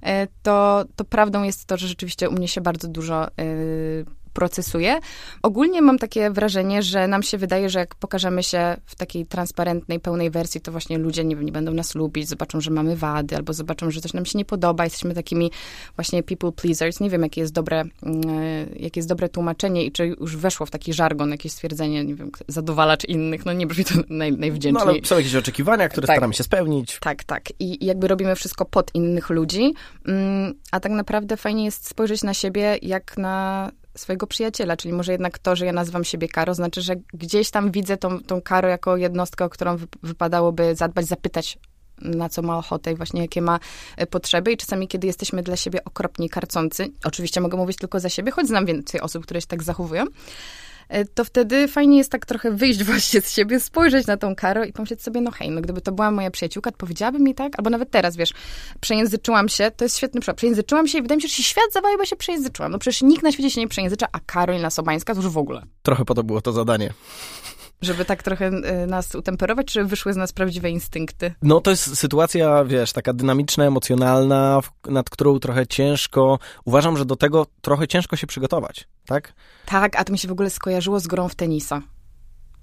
[0.02, 4.98] e, to, to prawdą jest to, że rzeczywiście u mnie się bardzo dużo y, procesuje.
[5.42, 10.00] Ogólnie mam takie wrażenie, że nam się wydaje, że jak pokażemy się w takiej transparentnej,
[10.00, 13.52] pełnej wersji, to właśnie ludzie nie, nie będą nas lubić, zobaczą, że mamy wady, albo
[13.52, 14.84] zobaczą, że coś nam się nie podoba.
[14.84, 15.50] Jesteśmy takimi
[15.96, 17.00] właśnie people pleasers.
[17.00, 17.86] Nie wiem, jakie jest dobre, y,
[18.80, 22.30] jakie jest dobre tłumaczenie i czy już weszło w taki żargon, jakieś stwierdzenie, nie wiem,
[22.48, 23.46] zadowalacz innych.
[23.46, 24.88] No nie brzmi to naj, No najwdzięczniej.
[24.88, 26.16] ale są jakieś oczekiwania, które Tak.
[26.16, 26.98] staramy się spełnić.
[27.00, 27.42] Tak, tak.
[27.60, 29.74] I i jakby robimy wszystko pod innych ludzi,
[30.06, 35.12] mm, a tak naprawdę fajnie jest spojrzeć na siebie jak na swojego przyjaciela, czyli może
[35.12, 38.68] jednak to, że ja nazywam siebie Karo, znaczy, że gdzieś tam widzę tą, tą Karo
[38.68, 41.58] jako jednostkę, o którą wy- wypadałoby zadbać, zapytać
[41.98, 43.60] na co ma ochotę i właśnie jakie ma
[43.96, 44.52] e, potrzeby.
[44.52, 48.46] I czasami, kiedy jesteśmy dla siebie okropnie karcący, oczywiście mogę mówić tylko za siebie, choć
[48.46, 50.04] znam więcej osób, które się tak zachowują,
[51.14, 54.72] to wtedy fajnie jest tak trochę wyjść właśnie z siebie, spojrzeć na tą Karo i
[54.72, 57.70] pomyśleć sobie, no hej, no gdyby to była moja przyjaciółka, to powiedziałaby mi tak, albo
[57.70, 58.32] nawet teraz, wiesz,
[58.80, 61.72] przejęzyczyłam się, to jest świetny przykład, przejęzyczyłam się i wydaje mi się, że się świat
[61.72, 62.72] zawalił, bo się przejęzyczyłam.
[62.72, 65.62] No przecież nikt na świecie się nie przejęzycza, a Karolina Sobańska to już w ogóle.
[65.82, 66.92] Trochę po to było to zadanie.
[67.82, 71.34] Żeby tak trochę y, nas utemperować, czy wyszły z nas prawdziwe instynkty?
[71.42, 77.16] No to jest sytuacja, wiesz, taka dynamiczna, emocjonalna, nad którą trochę ciężko, uważam, że do
[77.16, 79.32] tego trochę ciężko się przygotować, tak?
[79.66, 81.82] Tak, a to mi się w ogóle skojarzyło z grą w tenisa.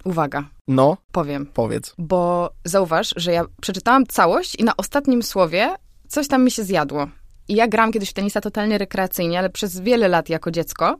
[0.04, 1.46] Uwaga, No, powiem.
[1.46, 1.94] powiedz.
[1.98, 5.74] Bo zauważ, że ja przeczytałam całość i na ostatnim słowie
[6.08, 7.06] coś tam mi się zjadło.
[7.48, 10.96] I ja gram kiedyś w tenisa totalnie rekreacyjnie, ale przez wiele lat jako dziecko.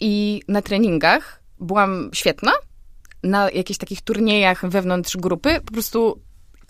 [0.00, 2.52] I na treningach byłam świetna.
[3.22, 6.20] Na jakichś takich turniejach wewnątrz grupy po prostu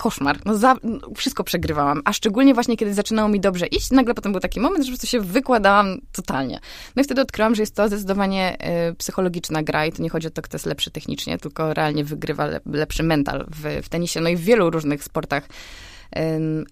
[0.01, 0.39] koszmar.
[0.45, 2.01] No, za, no wszystko przegrywałam.
[2.05, 4.91] A szczególnie właśnie, kiedy zaczynało mi dobrze iść, nagle potem był taki moment, że po
[4.91, 6.59] prostu się wykładałam totalnie.
[6.95, 8.57] No i wtedy odkryłam, że jest to zdecydowanie
[8.89, 12.03] y, psychologiczna gra i to nie chodzi o to, kto jest lepszy technicznie, tylko realnie
[12.03, 15.47] wygrywa le, lepszy mental w, w tenisie, no i w wielu różnych sportach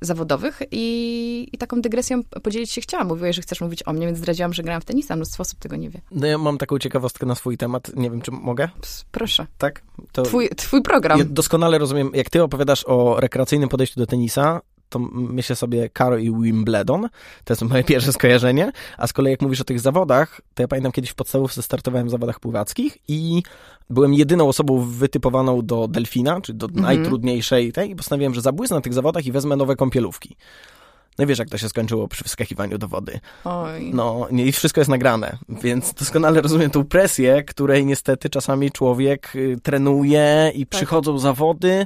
[0.02, 3.08] zawodowych i, i taką dygresją podzielić się chciałam.
[3.08, 5.16] Mówiłaś, że chcesz mówić o mnie, więc zdradziłam, że grałam w tenisa.
[5.16, 6.02] Mnóstwo osób tego nie wie.
[6.12, 7.96] No ja mam taką ciekawostkę na swój temat.
[7.96, 8.70] Nie wiem, czy mogę?
[9.12, 9.48] Proszę.
[9.58, 9.82] Tak?
[10.12, 11.20] To twój, twój program.
[11.20, 16.18] Ja doskonale rozumiem, jak ty opowiadasz o rekreacyjnym podejściu do tenisa, to myślę sobie Karo
[16.18, 17.10] i Wimbledon,
[17.44, 20.68] to jest moje pierwsze skojarzenie, a z kolei jak mówisz o tych zawodach, to ja
[20.68, 23.44] pamiętam kiedyś w podstawówce startowałem w zawodach pływackich i
[23.90, 26.84] byłem jedyną osobą wytypowaną do delfina, czy do mhm.
[26.84, 30.36] najtrudniejszej tej i postanowiłem, że zabłysnę na tych zawodach i wezmę nowe kąpielówki.
[31.20, 33.20] No wiesz, jak to się skończyło przy wskakiwaniu do wody.
[33.44, 33.92] Oj.
[33.94, 39.36] No nie, i wszystko jest nagrane, więc doskonale rozumiem tą presję, której niestety czasami człowiek
[39.36, 40.70] y, trenuje i tak.
[40.70, 41.86] przychodzą zawody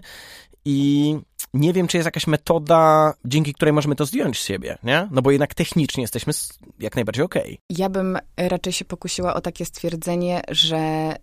[0.65, 1.17] i
[1.53, 5.07] nie wiem, czy jest jakaś metoda, dzięki której możemy to zdjąć z siebie, nie?
[5.11, 6.33] No bo jednak technicznie jesteśmy
[6.79, 7.43] jak najbardziej okej.
[7.43, 7.57] Okay.
[7.69, 11.13] Ja bym raczej się pokusiła o takie stwierdzenie, że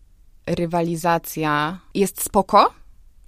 [0.47, 2.75] rywalizacja jest spoko,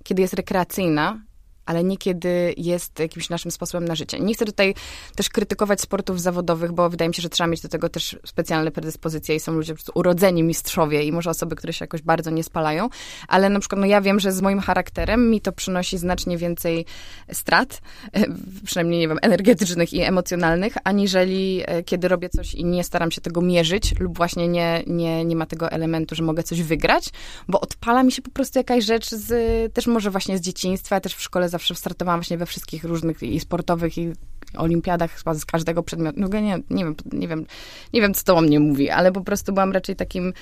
[0.04, 1.22] kiedy jest rekreacyjna,
[1.66, 4.20] ale niekiedy jest jakimś naszym sposobem na życie.
[4.20, 4.74] Nie chcę tutaj
[5.16, 8.70] też krytykować sportów zawodowych, bo wydaje mi się, że trzeba mieć do tego też specjalne
[8.70, 12.88] predyspozycje i są ludzie urodzeni mistrzowie i może osoby, które się jakoś bardzo nie spalają,
[13.28, 16.84] ale na przykład no ja wiem, że z moim charakterem mi to przynosi znacznie więcej
[17.32, 17.80] strat,
[18.66, 23.20] przynajmniej nie wiem, energetycznych i emocjonalnych, aniżeli e, kiedy robię coś i nie staram się
[23.20, 27.08] tego mierzyć lub właśnie nie, nie, nie ma tego elementu, że mogę coś wygrać,
[27.48, 29.32] bo odpala mi się po prostu jakaś rzecz z,
[29.74, 33.40] też może właśnie z dzieciństwa, też w szkole zawsze startowałam właśnie we wszystkich różnych i
[33.40, 34.12] sportowych, i
[34.56, 36.20] olimpiadach chyba z każdego przedmiotu.
[36.20, 37.46] No nie, nie wiem, nie wiem,
[37.92, 40.32] nie wiem, co to o mnie mówi, ale po prostu byłam raczej takim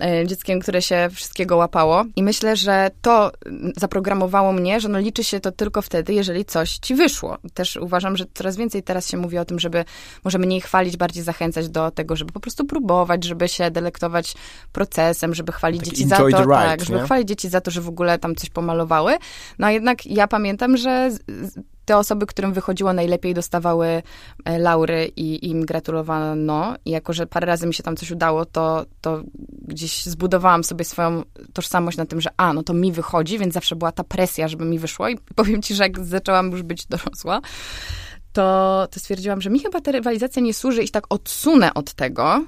[0.00, 2.04] e, dzieckiem, które się wszystkiego łapało.
[2.16, 3.32] I myślę, że to
[3.76, 7.38] zaprogramowało mnie, że no liczy się to tylko wtedy, jeżeli coś ci wyszło.
[7.54, 9.84] Też uważam, że coraz więcej teraz się mówi o tym, żeby
[10.24, 14.34] może mniej chwalić, bardziej zachęcać do tego, żeby po prostu próbować, żeby się delektować
[14.72, 17.80] procesem, żeby chwalić tak dzieci za to, ride, tak, żeby chwalić dzieci za to, że
[17.80, 19.16] w ogóle tam coś pomalowały.
[19.58, 21.10] No a jednak ja pamiętam, że
[21.84, 24.02] te osoby, którym wychodziło najlepiej, dostawały
[24.44, 26.74] e, laury i im gratulowano.
[26.84, 29.22] I jako, że parę razy mi się tam coś udało, to, to
[29.68, 33.76] gdzieś zbudowałam sobie swoją tożsamość na tym, że a, no to mi wychodzi, więc zawsze
[33.76, 35.08] była ta presja, żeby mi wyszło.
[35.08, 37.40] I powiem ci, że jak zaczęłam już być dorosła,
[38.32, 42.44] to, to stwierdziłam, że mi chyba ta rywalizacja nie służy i tak odsunę od tego.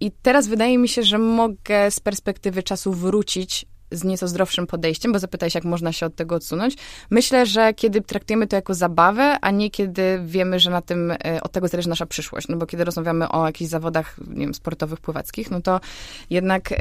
[0.00, 5.12] I teraz wydaje mi się, że mogę z perspektywy czasu wrócić z nieco zdrowszym podejściem,
[5.12, 6.76] bo zapytałeś, jak można się od tego odsunąć.
[7.10, 11.40] Myślę, że kiedy traktujemy to jako zabawę, a nie kiedy wiemy, że na tym, e,
[11.42, 12.48] od tego zależy nasza przyszłość.
[12.48, 15.80] No bo kiedy rozmawiamy o jakichś zawodach, nie wiem, sportowych, pływackich, no to
[16.30, 16.74] jednak,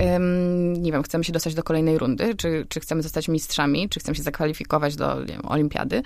[0.73, 4.15] nie wiem, chcemy się dostać do kolejnej rundy, czy, czy chcemy zostać mistrzami, czy chcemy
[4.15, 6.01] się zakwalifikować do wiem, olimpiady.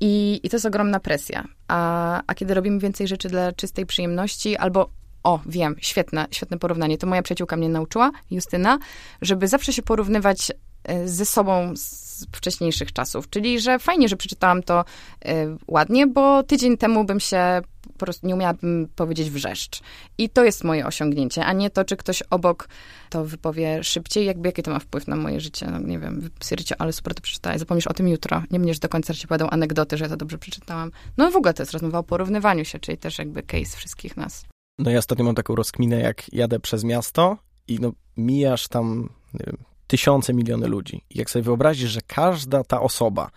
[0.00, 1.44] I, I to jest ogromna presja.
[1.68, 4.90] A, a kiedy robimy więcej rzeczy dla czystej przyjemności, albo
[5.24, 6.98] o, wiem, świetne, świetne porównanie.
[6.98, 8.78] To moja przyjaciółka mnie nauczyła, Justyna,
[9.22, 10.52] żeby zawsze się porównywać
[10.84, 13.30] e, ze sobą z wcześniejszych czasów.
[13.30, 14.84] Czyli, że fajnie, że przeczytałam to
[15.24, 15.28] y,
[15.68, 17.60] ładnie, bo tydzień temu bym się
[17.92, 19.80] po prostu nie umiałabym powiedzieć wrzeszcz.
[20.18, 22.68] I to jest moje osiągnięcie, a nie to, czy ktoś obok
[23.10, 25.66] to wypowie szybciej, jakby jaki to ma wpływ na moje życie.
[25.70, 28.42] No nie wiem, stwierdzicie, ale super to przeczytałeś, zapomnisz o tym jutro.
[28.50, 30.90] Nie będziesz do końca ci powiedzą anegdoty, że ja to dobrze przeczytałam.
[31.16, 34.51] No w ogóle to jest rozmowa o porównywaniu się, czyli też jakby case wszystkich nas.
[34.78, 39.56] No ja ostatnio mam taką rozkminę, jak jadę przez miasto i no mijasz tam wiem,
[39.86, 41.04] tysiące, miliony ludzi.
[41.10, 43.30] I jak sobie wyobrazisz, że każda ta osoba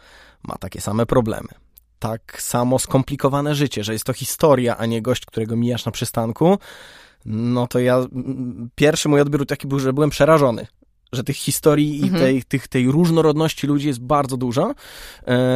[0.44, 1.48] ma takie same problemy,
[2.00, 6.58] tak samo skomplikowane życie, że jest to historia, a nie gość, którego mijasz na przystanku,
[7.26, 8.06] no to ja,
[8.76, 10.68] pierwszy mój odbiór taki był, że byłem przerażony,
[11.16, 12.16] że tych historii mhm.
[12.16, 14.74] i tej, tych, tej różnorodności ludzi jest bardzo dużo.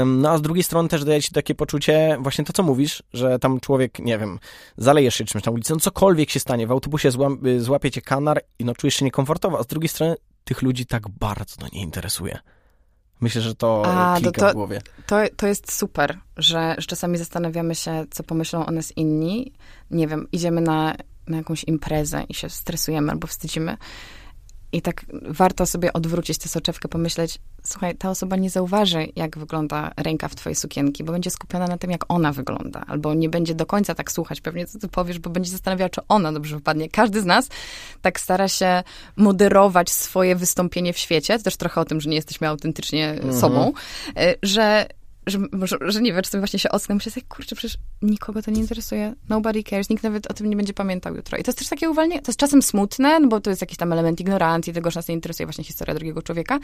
[0.06, 3.40] No a z drugiej strony też daje ci takie poczucie, właśnie to, co mówisz, że
[3.40, 4.40] tam człowiek, nie wiem,
[4.78, 7.10] zalejesz się czymś na ulicy, no cokolwiek się stanie, w autobusie
[7.46, 10.86] y, złapie cię kanar i no czujesz się niekomfortowo, a z drugiej strony tych ludzi
[10.86, 12.40] tak bardzo to nie interesuje.
[13.22, 14.82] Myślę, że to a, klika to, w głowie.
[15.06, 19.54] To, to jest super, że, że czasami zastanawiamy się, co pomyślą o nas inni.
[19.92, 20.96] Nie wiem, idziemy na,
[21.28, 23.78] na jakąś imprezę i się stresujemy albo wstydzimy
[24.72, 29.92] i tak warto sobie odwrócić tę soczewkę, pomyśleć, słuchaj, ta osoba nie zauważy, jak wygląda
[29.98, 33.56] ręka w twojej sukienki, bo będzie skupiona na tym, jak ona wygląda, albo nie będzie
[33.56, 36.90] do końca tak słuchać pewnie, co ty powiesz, bo będzie zastanawiała, czy ona dobrze wypadnie.
[36.90, 37.50] Każdy z nas
[38.02, 38.84] tak stara się
[39.16, 43.40] moderować swoje wystąpienie w świecie, to też trochę o tym, że nie jesteśmy autentycznie mhm.
[43.40, 43.74] sobą,
[44.18, 44.88] e, że
[45.28, 48.52] że, że, że nie wiem, czy właśnie się ocknę, myślę sobie, kurczę, przecież nikogo to
[48.52, 51.38] nie interesuje, nobody cares, nikt nawet o tym nie będzie pamiętał jutro.
[51.38, 53.78] I to jest też takie uwalnienie, to jest czasem smutne, no bo to jest jakiś
[53.78, 56.60] tam element ignorancji, tego, że nas nie interesuje właśnie historia drugiego człowieka,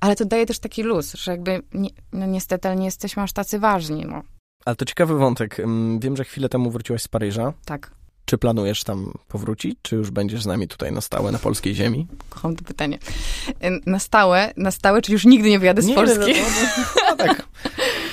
[0.00, 3.32] ale to daje też taki luz, że jakby, nie, no niestety, ale nie jesteśmy aż
[3.32, 4.22] tacy ważni, no.
[4.64, 5.56] Ale to ciekawy wątek.
[5.98, 7.52] Wiem, że chwilę temu wróciłaś z Paryża.
[7.64, 7.90] Tak.
[8.24, 12.06] Czy planujesz tam powrócić, czy już będziesz z nami tutaj na stałe, na polskiej ziemi?
[12.30, 12.98] Kocham to pytanie.
[13.86, 16.18] Na stałe, na stałe, czy już nigdy nie wyjadę z nie, Polski?
[16.18, 17.46] No, no, no, no tak.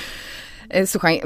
[0.72, 1.22] E, słuchaj,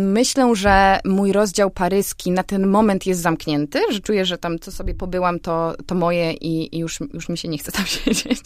[0.00, 4.72] myślę, że mój rozdział paryski na ten moment jest zamknięty, że czuję, że tam co
[4.72, 8.40] sobie pobyłam, to, to moje i, i już, już mi się nie chce tam siedzieć.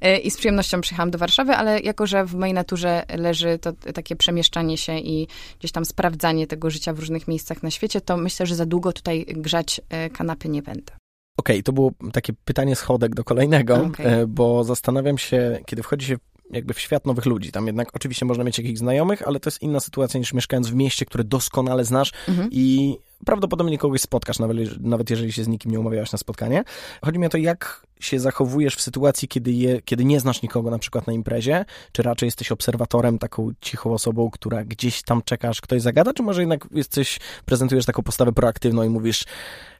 [0.00, 3.72] E, I z przyjemnością przyjechałam do Warszawy, ale jako, że w mojej naturze leży to
[3.72, 8.16] takie przemieszczanie się i gdzieś tam sprawdzanie tego życia w różnych miejscach na świecie, to
[8.16, 10.92] myślę, że za długo tutaj grzać e, kanapy nie będę.
[11.38, 14.26] Okej, okay, to było takie pytanie schodek do kolejnego, okay.
[14.26, 16.16] bo zastanawiam się, kiedy wchodzi się
[16.50, 17.52] jakby w świat nowych ludzi.
[17.52, 20.74] Tam jednak oczywiście można mieć jakichś znajomych, ale to jest inna sytuacja niż mieszkając w
[20.74, 22.48] mieście, które doskonale znasz mhm.
[22.52, 26.64] i prawdopodobnie kogoś spotkasz, nawet, nawet jeżeli się z nikim nie umawiałaś na spotkanie.
[27.04, 30.70] Chodzi mi o to, jak się zachowujesz w sytuacji, kiedy, je, kiedy nie znasz nikogo
[30.70, 35.60] na przykład na imprezie, czy raczej jesteś obserwatorem, taką cichą osobą, która gdzieś tam czekasz,
[35.60, 39.24] ktoś zagada, czy może jednak jesteś, prezentujesz taką postawę proaktywną i mówisz,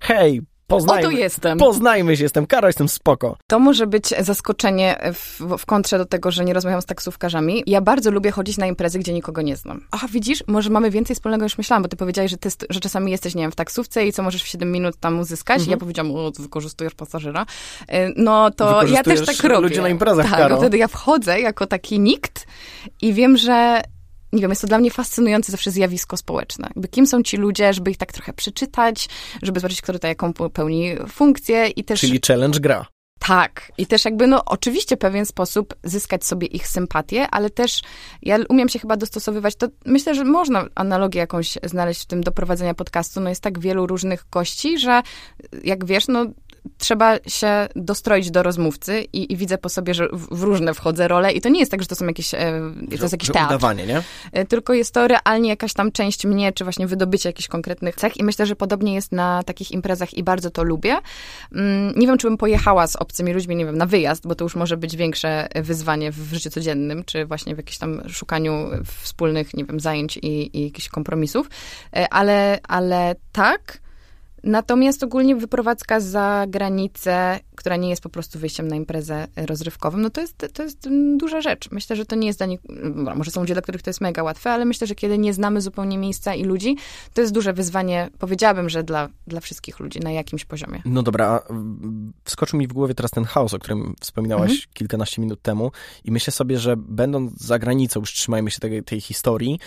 [0.00, 1.58] hej, Poznajmy, Oto jestem.
[1.58, 3.36] Poznajmy się, jestem Kara, jestem spoko.
[3.46, 7.62] To może być zaskoczenie w, w kontrze do tego, że nie rozmawiam z taksówkarzami.
[7.66, 9.80] Ja bardzo lubię chodzić na imprezy, gdzie nikogo nie znam.
[9.90, 13.10] Aha, widzisz, może mamy więcej wspólnego niż myślałam, bo ty powiedziałeś, że, ty, że czasami
[13.10, 15.56] jesteś, nie wiem, w taksówce i co możesz w 7 minut tam uzyskać.
[15.56, 15.68] Mhm.
[15.68, 17.46] I ja powiedziałam, o, wykorzystujesz pasażera.
[17.82, 19.60] Y, no to ja też tak robię.
[19.60, 20.56] ludzi na imprezach, Tak, Karo.
[20.58, 22.46] wtedy ja wchodzę jako taki nikt
[23.02, 23.82] i wiem, że
[24.32, 26.68] nie wiem, jest to dla mnie fascynujące zawsze zjawisko społeczne.
[26.74, 29.08] Jakby kim są ci ludzie, żeby ich tak trochę przeczytać,
[29.42, 32.00] żeby zobaczyć, kto tutaj jaką pełni funkcję i też...
[32.00, 32.86] Czyli challenge gra.
[33.18, 33.72] Tak.
[33.78, 37.80] I też jakby, no oczywiście w pewien sposób zyskać sobie ich sympatię, ale też
[38.22, 39.56] ja umiem się chyba dostosowywać.
[39.56, 43.20] To myślę, że można analogię jakąś znaleźć w tym do prowadzenia podcastu.
[43.20, 45.02] No jest tak wielu różnych gości, że
[45.64, 46.26] jak wiesz, no
[46.78, 51.08] trzeba się dostroić do rozmówcy i, i, widzę po sobie, że w, w, różne wchodzę
[51.08, 52.38] role i to nie jest tak, że to są jakieś, e,
[52.96, 53.46] to jest jakiś teatr.
[53.46, 54.02] Udawanie, nie?
[54.32, 58.16] E, tylko jest to realnie jakaś tam część mnie, czy właśnie wydobycie jakichś konkretnych cech
[58.16, 60.96] i myślę, że podobnie jest na takich imprezach i bardzo to lubię.
[61.52, 64.44] Mm, nie wiem, czy bym pojechała z obcymi ludźmi, nie wiem, na wyjazd, bo to
[64.44, 68.70] już może być większe wyzwanie w życiu codziennym, czy właśnie w jakimś tam szukaniu
[69.02, 71.50] wspólnych, nie wiem, zajęć i, i jakichś kompromisów,
[71.96, 73.80] e, ale, ale tak,
[74.44, 80.10] Natomiast ogólnie wyprowadzka za granicę, która nie jest po prostu wyjściem na imprezę rozrywkową, no
[80.10, 81.70] to jest, to jest duża rzecz.
[81.70, 82.60] Myślę, że to nie jest dla nich,
[82.94, 85.34] no, może są ludzie, dla których to jest mega łatwe, ale myślę, że kiedy nie
[85.34, 86.76] znamy zupełnie miejsca i ludzi,
[87.14, 90.82] to jest duże wyzwanie, powiedziałabym, że dla, dla wszystkich ludzi na jakimś poziomie.
[90.84, 91.42] No dobra,
[92.24, 94.68] wskoczył mi w głowie teraz ten chaos, o którym wspominałaś mhm.
[94.74, 95.72] kilkanaście minut temu
[96.04, 99.58] i myślę sobie, że będąc za granicą, już trzymajmy się tej, tej historii,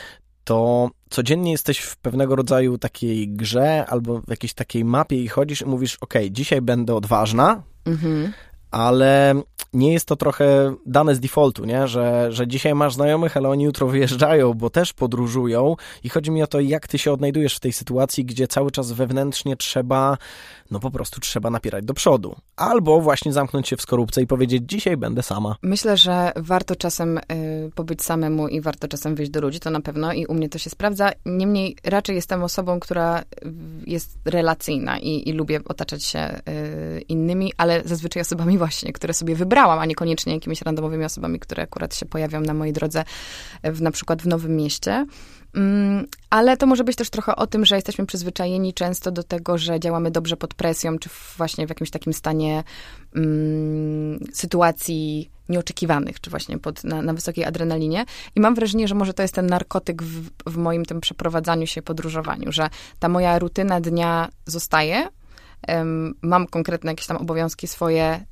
[0.44, 5.62] to codziennie jesteś w pewnego rodzaju takiej grze albo w jakiejś takiej mapie i chodzisz
[5.62, 8.34] i mówisz, ok, dzisiaj będę odważna, mhm.
[8.72, 9.42] Ale
[9.74, 11.88] nie jest to trochę dane z defaultu, nie?
[11.88, 16.44] Że, że dzisiaj masz znajomych, ale oni jutro wyjeżdżają, bo też podróżują i chodzi mi
[16.44, 20.18] o to, jak ty się odnajdujesz w tej sytuacji, gdzie cały czas wewnętrznie trzeba,
[20.72, 22.36] no po prostu trzeba napierać do przodu.
[22.56, 25.56] Albo właśnie zamknąć się w skorupce i powiedzieć, dzisiaj będę sama.
[25.62, 27.22] Myślę, że warto czasem y,
[27.76, 30.58] pobyć samemu i warto czasem wyjść do ludzi, to na pewno i u mnie to
[30.58, 31.12] się sprawdza.
[31.26, 33.24] Niemniej raczej jestem osobą, która
[33.86, 39.36] jest relacyjna i, i lubię otaczać się y, innymi, ale zazwyczaj osobami właśnie, które sobie
[39.36, 43.04] wybrałam, a niekoniecznie jakimiś randomowymi osobami, które akurat się pojawią na mojej drodze,
[43.63, 45.06] w, na przykład w Nowym Mieście.
[45.56, 49.58] Mm, ale to może być też trochę o tym, że jesteśmy przyzwyczajeni często do tego,
[49.58, 52.63] że działamy dobrze pod presją, czy właśnie w jakimś takim stanie
[53.15, 58.06] um, sytuacji nieoczekiwanych, czy właśnie pod, na, na, wysokiej adrenalinie.
[58.36, 61.82] I mam wrażenie, że może to jest ten narkotyk w, w moim tym przeprowadzaniu się,
[61.82, 62.69] podróżowaniu, że
[63.00, 65.08] ta moja rutyna dnia zostaje,
[66.21, 68.26] mam konkretne jakieś tam obowiązki swoje e,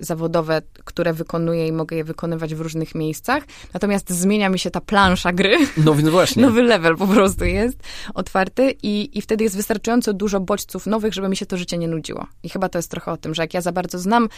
[0.00, 3.44] zawodowe, które wykonuję i mogę je wykonywać w różnych miejscach.
[3.74, 5.58] Natomiast zmienia mi się ta plansza gry.
[5.76, 6.42] No właśnie.
[6.46, 7.78] Nowy level po prostu jest
[8.14, 11.88] otwarty i, i wtedy jest wystarczająco dużo bodźców nowych, żeby mi się to życie nie
[11.88, 12.26] nudziło.
[12.42, 14.28] I chyba to jest trochę o tym, że jak ja za bardzo znam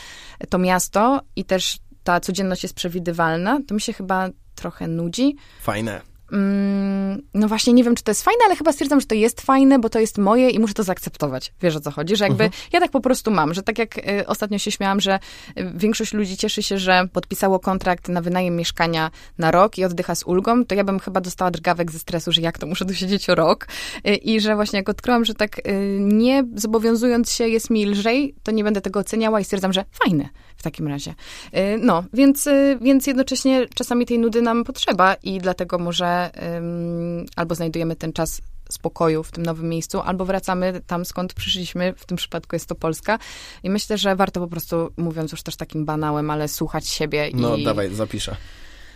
[0.48, 5.36] to miasto i też ta codzienność jest przewidywalna, to mi się chyba trochę nudzi.
[5.60, 6.00] Fajne.
[6.32, 9.40] Mm, no właśnie, nie wiem, czy to jest fajne, ale chyba stwierdzam, że to jest
[9.40, 11.52] fajne, bo to jest moje i muszę to zaakceptować.
[11.62, 12.16] Wiesz o co chodzi?
[12.16, 12.62] Że jakby mhm.
[12.72, 15.18] ja tak po prostu mam, że tak jak y, ostatnio się śmiałam, że
[15.58, 20.14] y, większość ludzi cieszy się, że podpisało kontrakt na wynajem mieszkania na rok i oddycha
[20.14, 22.94] z ulgą, to ja bym chyba dostała drgawek ze stresu, że jak to muszę tu
[22.94, 23.68] siedzieć o rok.
[24.06, 25.62] Y, I że właśnie jak odkryłam, że tak y,
[26.00, 30.28] nie zobowiązując się jest mi lżej, to nie będę tego oceniała i stwierdzam, że fajne
[30.56, 31.10] w takim razie.
[31.10, 36.17] Y, no, więc, y, więc jednocześnie czasami tej nudy nam potrzeba i dlatego może
[37.36, 42.06] albo znajdujemy ten czas spokoju w tym nowym miejscu, albo wracamy tam, skąd przyszliśmy, w
[42.06, 43.18] tym przypadku jest to Polska.
[43.62, 47.56] I myślę, że warto po prostu, mówiąc już też takim banałem, ale słuchać siebie no,
[47.56, 47.62] i...
[47.62, 48.36] No, dawaj, zapiszę.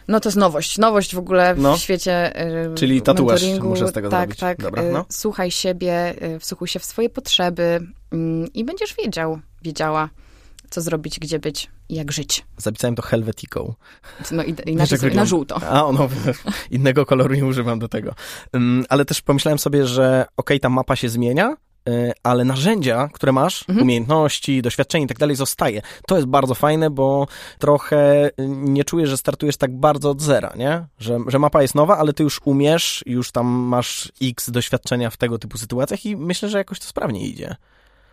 [0.08, 0.78] No to jest nowość.
[0.78, 1.76] Nowość w ogóle no.
[1.76, 4.40] w świecie y, Czyli tatuaż muszę z tego tak, zrobić.
[4.40, 5.04] Tak, Dobra, no.
[5.08, 7.80] Słuchaj siebie, wsłuchuj się w swoje potrzeby
[8.12, 10.08] mm, i będziesz wiedział, wiedziała,
[10.72, 12.44] co zrobić, gdzie być i jak żyć.
[12.56, 13.74] Zapisałem to helvetiką.
[14.30, 15.56] No i, sobie na żółto.
[15.56, 16.08] A, no,
[16.70, 18.14] innego koloru nie używam do tego.
[18.52, 21.56] Um, ale też pomyślałem sobie, że okej, okay, ta mapa się zmienia,
[21.88, 23.82] y, ale narzędzia, które masz, mhm.
[23.82, 25.82] umiejętności, doświadczenie i tak dalej zostaje.
[26.06, 27.26] To jest bardzo fajne, bo
[27.58, 30.86] trochę nie czujesz, że startujesz tak bardzo od zera, nie?
[30.98, 35.16] Że, że mapa jest nowa, ale ty już umiesz, już tam masz x doświadczenia w
[35.16, 37.56] tego typu sytuacjach i myślę, że jakoś to sprawnie idzie.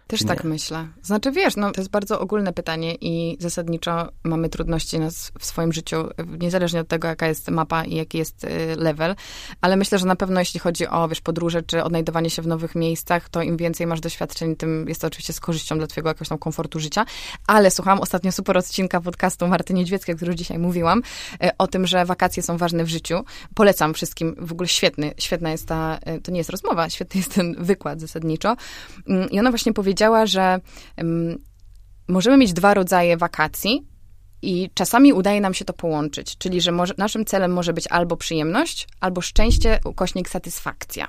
[0.09, 0.87] Też tak myślę.
[1.03, 5.73] Znaczy, wiesz, no, to jest bardzo ogólne pytanie i zasadniczo mamy trudności nas w swoim
[5.73, 5.95] życiu,
[6.39, 9.15] niezależnie od tego, jaka jest mapa i jaki jest y, level,
[9.61, 12.75] ale myślę, że na pewno jeśli chodzi o, wiesz, podróże czy odnajdowanie się w nowych
[12.75, 16.29] miejscach, to im więcej masz doświadczeń, tym jest to oczywiście z korzyścią dla twojego jakiegoś
[16.29, 17.05] tam komfortu życia,
[17.47, 21.01] ale słuchałam ostatnio super odcinka podcastu Marty Niedźwieckiej, o którym dzisiaj mówiłam,
[21.43, 23.23] y, o tym, że wakacje są ważne w życiu.
[23.55, 27.35] Polecam wszystkim, w ogóle świetny, świetna jest ta, y, to nie jest rozmowa, świetny jest
[27.35, 28.55] ten wykład zasadniczo.
[29.07, 30.59] Mm, I ona właśnie powiedziała, powiedziała, że
[30.97, 31.37] um,
[32.07, 33.85] możemy mieć dwa rodzaje wakacji.
[34.41, 38.17] I czasami udaje nam się to połączyć, czyli że może, naszym celem może być albo
[38.17, 41.07] przyjemność, albo szczęście, ukośnik satysfakcja.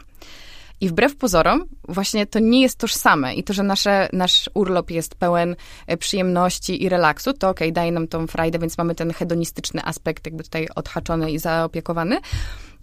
[0.80, 3.34] I wbrew pozorom, właśnie to nie jest tożsame.
[3.34, 7.72] I to, że nasze, nasz urlop jest pełen e, przyjemności i relaksu, to okej, okay,
[7.72, 12.20] daje nam tą frajdę, więc mamy ten hedonistyczny aspekt jakby tutaj odhaczony i zaopiekowany.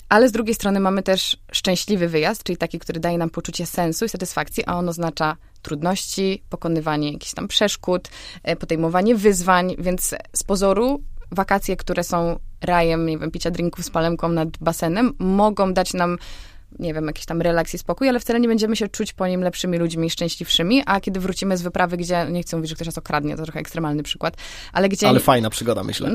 [0.10, 4.06] Ale z drugiej strony mamy też szczęśliwy wyjazd, czyli taki, który daje nam poczucie sensu
[4.06, 8.10] i satysfakcji, a on oznacza trudności, pokonywanie jakichś tam przeszkód,
[8.44, 11.02] e, podejmowanie wyzwań, więc z pozoru
[11.32, 16.18] wakacje, które są rajem, nie wiem, picia drinków z palemką nad basenem, mogą dać nam
[16.80, 19.42] nie wiem, jakiś tam relaks i spokój, ale wcale nie będziemy się czuć po nim
[19.42, 22.98] lepszymi ludźmi szczęśliwszymi, a kiedy wrócimy z wyprawy, gdzie, nie chcę mówić, że ktoś nas
[22.98, 24.38] okradnie, to trochę ekstremalny przykład,
[24.74, 25.08] ale gdzie...
[25.08, 26.12] Ale fajna przygoda, myślę.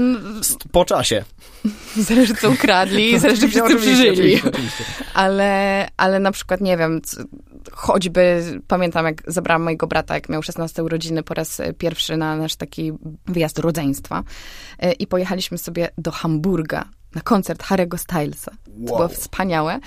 [0.72, 1.24] Po czasie.
[2.08, 4.40] Zależy, co ukradli, zależy, wszyscy przeżyli.
[5.14, 7.00] Ale, ale na przykład, nie wiem,
[7.72, 12.56] choćby, pamiętam, jak zabrałam mojego brata, jak miał 16 urodziny, po raz pierwszy na nasz
[12.56, 12.92] taki
[13.26, 14.22] wyjazd rodzeństwa
[14.78, 16.84] e, i pojechaliśmy sobie do Hamburga
[17.14, 18.50] na koncert Harry'ego Stylesa.
[18.66, 18.86] Wow.
[18.86, 19.78] To było wspaniałe.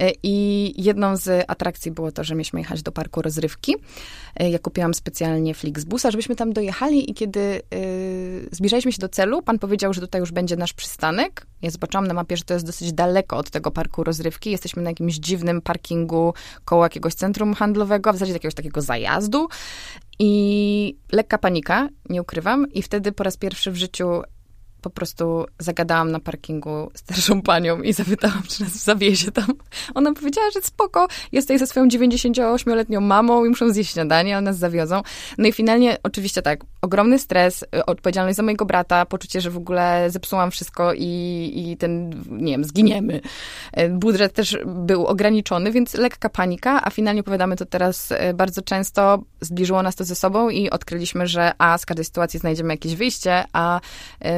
[0.00, 3.76] E, I jedną z atrakcji było to, że mieliśmy jechać do parku rozrywki.
[4.36, 9.42] E, ja kupiłam specjalnie Flixbusa, żebyśmy tam dojechali i kiedy y, zbliżaliśmy się do celu,
[9.42, 11.46] pan powiedział, że tutaj już będzie nasz przystanek.
[11.62, 14.50] Ja zobaczyłam na mapie, że to jest dosyć daleko od tego parku rozrywki.
[14.50, 19.48] Jesteśmy na jakimś dziwnym parkingu koło jakiegoś centrum handlowego, a w zasadzie jakiegoś takiego zajazdu.
[20.18, 22.72] I lekka panika, nie ukrywam.
[22.72, 24.22] I wtedy po raz pierwszy w życiu
[24.84, 29.46] po prostu zagadałam na parkingu starszą panią i zapytałam, czy nas zawiezie tam.
[29.94, 34.58] Ona powiedziała, że spoko, jesteś ze swoją 98-letnią mamą i muszą zjeść śniadanie, a nas
[34.58, 35.02] zawiozą.
[35.38, 39.56] No i finalnie oczywiście tak, ogromny stres, y, odpowiedzialność za mojego brata, poczucie, że w
[39.56, 43.20] ogóle zepsułam wszystko i, i ten, nie wiem, zginiemy.
[43.78, 48.62] Y, budżet też był ograniczony, więc lekka panika, a finalnie opowiadamy to teraz y, bardzo
[48.62, 49.22] często.
[49.40, 53.44] Zbliżyło nas to ze sobą i odkryliśmy, że a, z każdej sytuacji znajdziemy jakieś wyjście,
[53.52, 53.80] a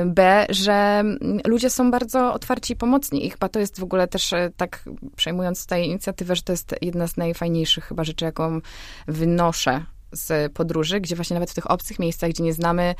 [0.06, 1.04] b, że
[1.46, 4.84] ludzie są bardzo otwarci i pomocni i chyba to jest w ogóle też e, tak,
[5.16, 8.60] przejmując tutaj inicjatywę, że to jest jedna z najfajniejszych chyba rzeczy, jaką
[9.06, 12.94] wynoszę z podróży, gdzie właśnie nawet w tych obcych miejscach, gdzie nie znamy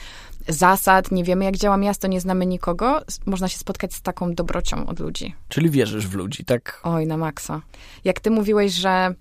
[0.49, 4.87] zasad, nie wiemy jak działa miasto, nie znamy nikogo, można się spotkać z taką dobrocią
[4.87, 5.35] od ludzi.
[5.49, 6.81] Czyli wierzysz w ludzi, tak?
[6.83, 7.63] Oj, na maksa.
[8.05, 9.15] Jak ty mówiłeś, że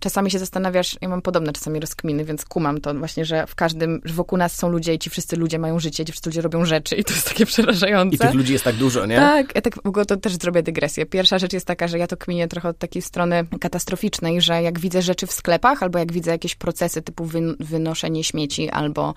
[0.00, 4.00] czasami się zastanawiasz, ja mam podobne czasami rozkminy, więc kumam to właśnie, że w każdym,
[4.04, 6.64] że wokół nas są ludzie i ci wszyscy ludzie mają życie, ci wszyscy ludzie robią
[6.64, 8.16] rzeczy i to jest takie przerażające.
[8.16, 9.16] I tych ludzi jest tak dużo, nie?
[9.16, 11.06] Tak, ja tak w ogóle to też zrobię dygresję.
[11.06, 14.78] Pierwsza rzecz jest taka, że ja to kminię trochę od takiej strony katastroficznej, że jak
[14.78, 17.28] widzę rzeczy w sklepach, albo jak widzę jakieś procesy typu
[17.60, 19.14] wynoszenie śmieci, albo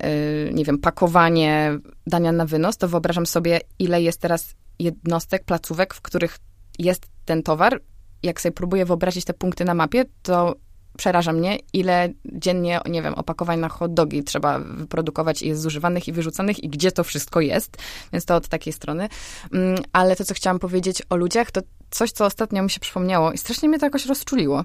[0.00, 0.08] yy,
[0.52, 6.00] nie wiem, pakowanie dania na wynos, to wyobrażam sobie, ile jest teraz jednostek, placówek, w
[6.00, 6.38] których
[6.78, 7.80] jest ten towar,
[8.22, 10.56] jak sobie próbuję wyobrazić te punkty na mapie, to
[10.96, 16.08] przeraża mnie, ile dziennie, nie wiem, opakowań na hot dogi trzeba wyprodukować i jest zużywanych
[16.08, 17.76] i wyrzucanych i gdzie to wszystko jest.
[18.12, 19.08] Więc to od takiej strony.
[19.52, 21.60] Mm, ale to, co chciałam powiedzieć o ludziach, to
[21.90, 24.64] coś, co ostatnio mi się przypomniało i strasznie mnie to jakoś rozczuliło,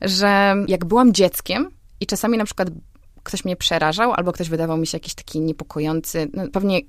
[0.00, 1.70] że jak byłam dzieckiem
[2.00, 2.68] i czasami na przykład
[3.28, 6.80] ktoś mnie przerażał, albo ktoś wydawał mi się jakiś taki niepokojący, no, pewnie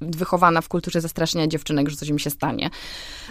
[0.00, 2.70] wychowana w kulturze zastraszenia dziewczynek, że coś mi się stanie,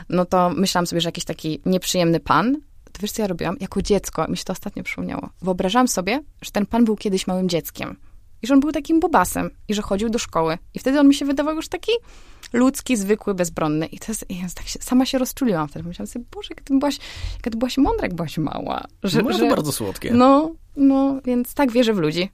[0.09, 2.57] no to myślałam sobie, że jakiś taki nieprzyjemny pan,
[2.91, 3.57] to wiesz, co ja robiłam?
[3.59, 5.29] Jako dziecko, mi się to ostatnio przypomniało.
[5.41, 7.95] Wyobrażałam sobie, że ten pan był kiedyś małym dzieckiem.
[8.41, 9.49] I że on był takim bobasem.
[9.67, 10.57] I że chodził do szkoły.
[10.73, 11.91] I wtedy on mi się wydawał już taki
[12.53, 13.85] ludzki, zwykły, bezbronny.
[13.85, 15.87] I to jest, ja tak się, sama się rozczuliłam wtedy.
[15.87, 16.97] Myślałam sobie, Boże, jak ty byłaś,
[17.33, 18.85] jak ty byłaś mądra, jak byłaś mała.
[19.03, 20.11] Że, no, że, to bardzo słodkie.
[20.13, 22.29] No, no, więc tak wierzę w ludzi.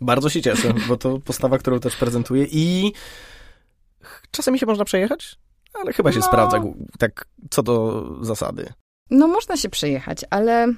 [0.00, 2.92] Bardzo się cieszę, bo to postawa, którą też prezentuję i
[4.30, 5.38] czasami się można przejechać,
[5.74, 6.26] ale chyba się no.
[6.26, 6.62] sprawdza
[6.98, 8.72] tak co do zasady.
[9.10, 10.74] No można się przejechać, ale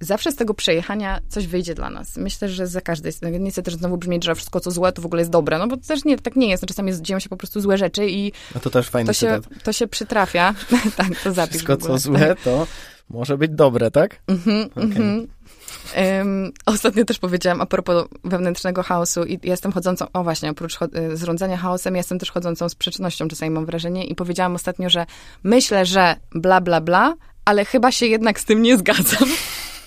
[0.00, 2.16] zawsze z tego przejechania coś wyjdzie dla nas.
[2.16, 3.38] Myślę, że za każdej strony.
[3.38, 5.66] Nie chcę też znowu brzmieć, że wszystko, co złe, to w ogóle jest dobre, no
[5.66, 6.62] bo też nie, tak nie jest.
[6.62, 9.40] No, czasami dzieją się po prostu złe rzeczy i No to też fajny to się,
[9.42, 9.62] cytat.
[9.62, 10.54] to się przytrafia.
[10.96, 12.66] tak, to zapisz Wszystko, co złe, to
[13.10, 14.22] może być dobre, tak?
[14.28, 14.82] Mhm, Okej.
[14.84, 15.26] mhm.
[15.94, 20.78] Em, ostatnio też powiedziałam a propos wewnętrznego chaosu i jestem chodzącą, o właśnie, oprócz
[21.12, 25.06] y, zrządzania chaosem, ja jestem też chodzącą sprzecznością, czasami mam wrażenie i powiedziałam ostatnio, że
[25.42, 29.28] myślę, że bla, bla, bla, ale chyba się jednak z tym nie zgadzam.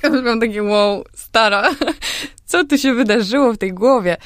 [0.04, 1.76] Ja Mam takie, wow, stara,
[2.46, 4.18] co tu się wydarzyło w tej głowie?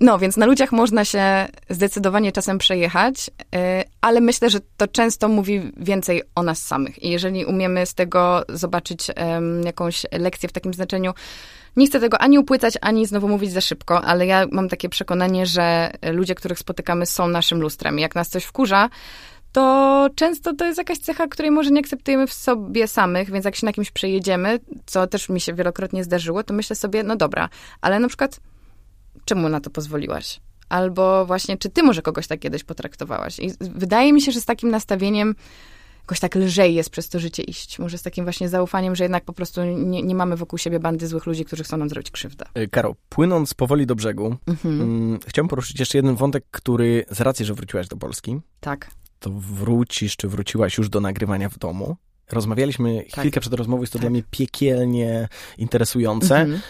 [0.00, 3.58] No, więc na ludziach można się zdecydowanie czasem przejechać, y,
[4.00, 7.02] ale myślę, że to często mówi więcej o nas samych.
[7.02, 9.06] I jeżeli umiemy z tego zobaczyć
[9.64, 11.12] jakąś lekcję w takim znaczeniu,
[11.76, 15.46] nie chcę tego ani upłycać, ani znowu mówić za szybko, ale ja mam takie przekonanie,
[15.46, 17.98] że ludzie, których spotykamy, są naszym lustrem.
[17.98, 18.88] Jak nas coś wkurza,
[19.52, 23.56] to często to jest jakaś cecha, której może nie akceptujemy w sobie samych, więc jak
[23.56, 27.48] się na kimś przejedziemy, co też mi się wielokrotnie zdarzyło, to myślę sobie, no dobra,
[27.80, 28.40] ale na przykład
[29.24, 30.40] czemu na to pozwoliłaś?
[30.68, 33.38] Albo właśnie, czy ty może kogoś tak kiedyś potraktowałaś?
[33.38, 35.34] I wydaje mi się, że z takim nastawieniem
[36.00, 37.78] jakoś tak lżej jest przez to życie iść.
[37.78, 41.06] Może z takim właśnie zaufaniem, że jednak po prostu nie, nie mamy wokół siebie bandy
[41.06, 42.46] złych ludzi, którzy chcą nam zrobić krzywdę.
[42.58, 44.80] Y, Karo, płynąc powoli do brzegu, Mhm.
[44.80, 48.90] mm, chciałem poruszyć jeszcze jeden wątek, który z racji, że wróciłaś do Polski, Tak.
[49.20, 51.96] To wrócisz, czy wróciłaś już do nagrywania w domu.
[52.32, 53.20] Rozmawialiśmy Tak.
[53.20, 54.02] chwilkę przed rozmową, jest to Tak.
[54.02, 56.60] dla mnie piekielnie interesujące, Mhm.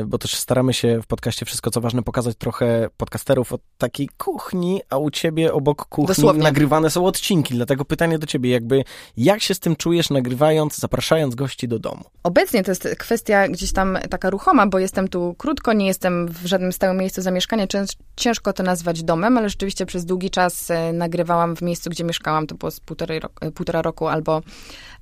[0.00, 4.08] y, bo też staramy się w podcaście Wszystko Co Ważne pokazać trochę podcasterów od takiej
[4.18, 6.42] kuchni, a u ciebie obok kuchni Dosłownie.
[6.42, 7.54] nagrywane są odcinki.
[7.54, 8.84] Dlatego pytanie do ciebie, jakby
[9.16, 12.04] jak się z tym czujesz nagrywając, zapraszając gości do domu?
[12.22, 16.46] Obecnie to jest kwestia gdzieś tam taka ruchoma, bo jestem tu krótko, nie jestem w
[16.46, 17.66] żadnym stałym miejscu zamieszkania.
[17.66, 22.04] Cięż- Ciężko to nazwać domem, ale rzeczywiście przez długi czas e, nagrywałam w miejscu, gdzie
[22.04, 22.46] mieszkałam.
[22.46, 24.42] To było z półtorej rok, e, półtora roku albo,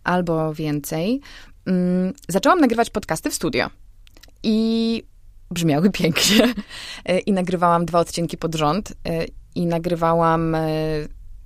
[0.05, 1.21] albo więcej.
[1.67, 3.71] Mm, Zaczęłam nagrywać podcasty w studio.
[4.43, 5.03] I
[5.51, 6.55] brzmiały pięknie.
[7.05, 8.93] E, I nagrywałam dwa odcinki pod rząd.
[9.55, 10.57] I nagrywałam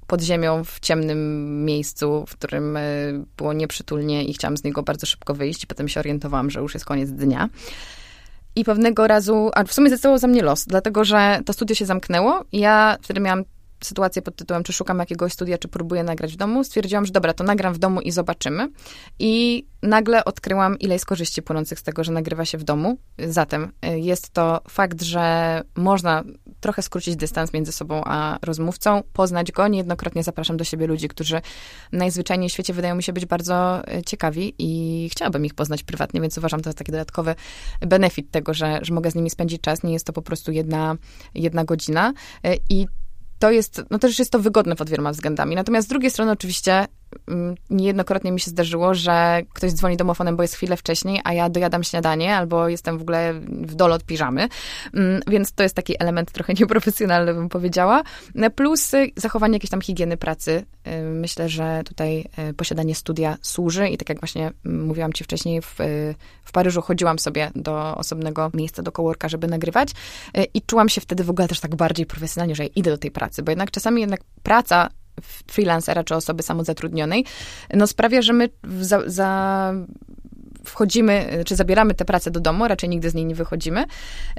[0.07, 2.83] pod ziemią w ciemnym miejscu, w którym e,
[3.37, 5.65] było nieprzytulnie i chciałam z niego bardzo szybko wyjść.
[5.65, 7.49] I potem się orientowałam, że już jest koniec dnia.
[8.57, 11.87] I pewnego razu, a w sumie zdecydował za mnie los, dlatego że to studio się
[11.87, 13.45] zamknęło i ja wtedy miałam
[13.85, 16.65] sytuację pod tytułem, czy szukam jakiegoś studia, czy próbuję nagrać w domu.
[16.65, 18.69] Stwierdziłam, że dobra, to nagram w domu i zobaczymy.
[19.19, 22.99] I nagle odkryłam, ile jest korzyści płynących z tego, że nagrywa się w domu.
[23.19, 26.25] Zatem y, jest to fakt, że można
[26.61, 29.69] trochę skrócić dystans między sobą a rozmówcą, poznać go.
[29.69, 31.41] Niejednokrotnie zapraszam do siebie ludzi, którzy
[31.93, 36.21] najzwyczajniej w świecie wydają mi się być bardzo y, ciekawi i chciałabym ich poznać prywatnie,
[36.21, 37.35] więc uważam to za taki dodatkowy
[37.81, 39.83] benefit tego, że, że mogę z nimi spędzić czas.
[39.83, 40.97] Nie jest to po prostu jedna,
[41.35, 42.13] jedna godzina.
[42.47, 42.87] Y, I
[43.39, 45.57] to jest, no też jest to wygodne pod wieloma względami.
[45.57, 46.87] Natomiast z drugiej strony oczywiście
[47.71, 51.85] niejednokrotnie mi się zdarzyło, że ktoś dzwoni domofonem, bo jest chwilę wcześniej, a ja dojadam
[51.85, 54.49] śniadanie, albo jestem w ogóle w dole od piżamy.
[54.95, 58.03] Mm, Więc to jest taki element trochę nieprofesjonalny, bym powiedziała.
[58.55, 60.65] Plus y, zachowanie jakiejś tam higieny pracy.
[60.87, 65.25] Y, Myślę, że tutaj y, posiadanie studia służy i tak jak właśnie mm, mówiłam ci
[65.25, 65.77] wcześniej, w,
[66.45, 69.89] w Paryżu chodziłam sobie do osobnego miejsca, do coworka, żeby nagrywać
[70.55, 73.43] i czułam się wtedy w ogóle też tak bardziej profesjonalnie, że idę do tej pracy,
[73.43, 74.89] bo jednak czasami jednak praca
[75.23, 77.25] freelancera czy osoby samozatrudnionej,
[77.75, 78.49] no sprawia, że my
[78.81, 79.73] za, za
[80.65, 83.85] wchodzimy, czy zabieramy tę pracę do domu, raczej nigdy z niej nie wychodzimy.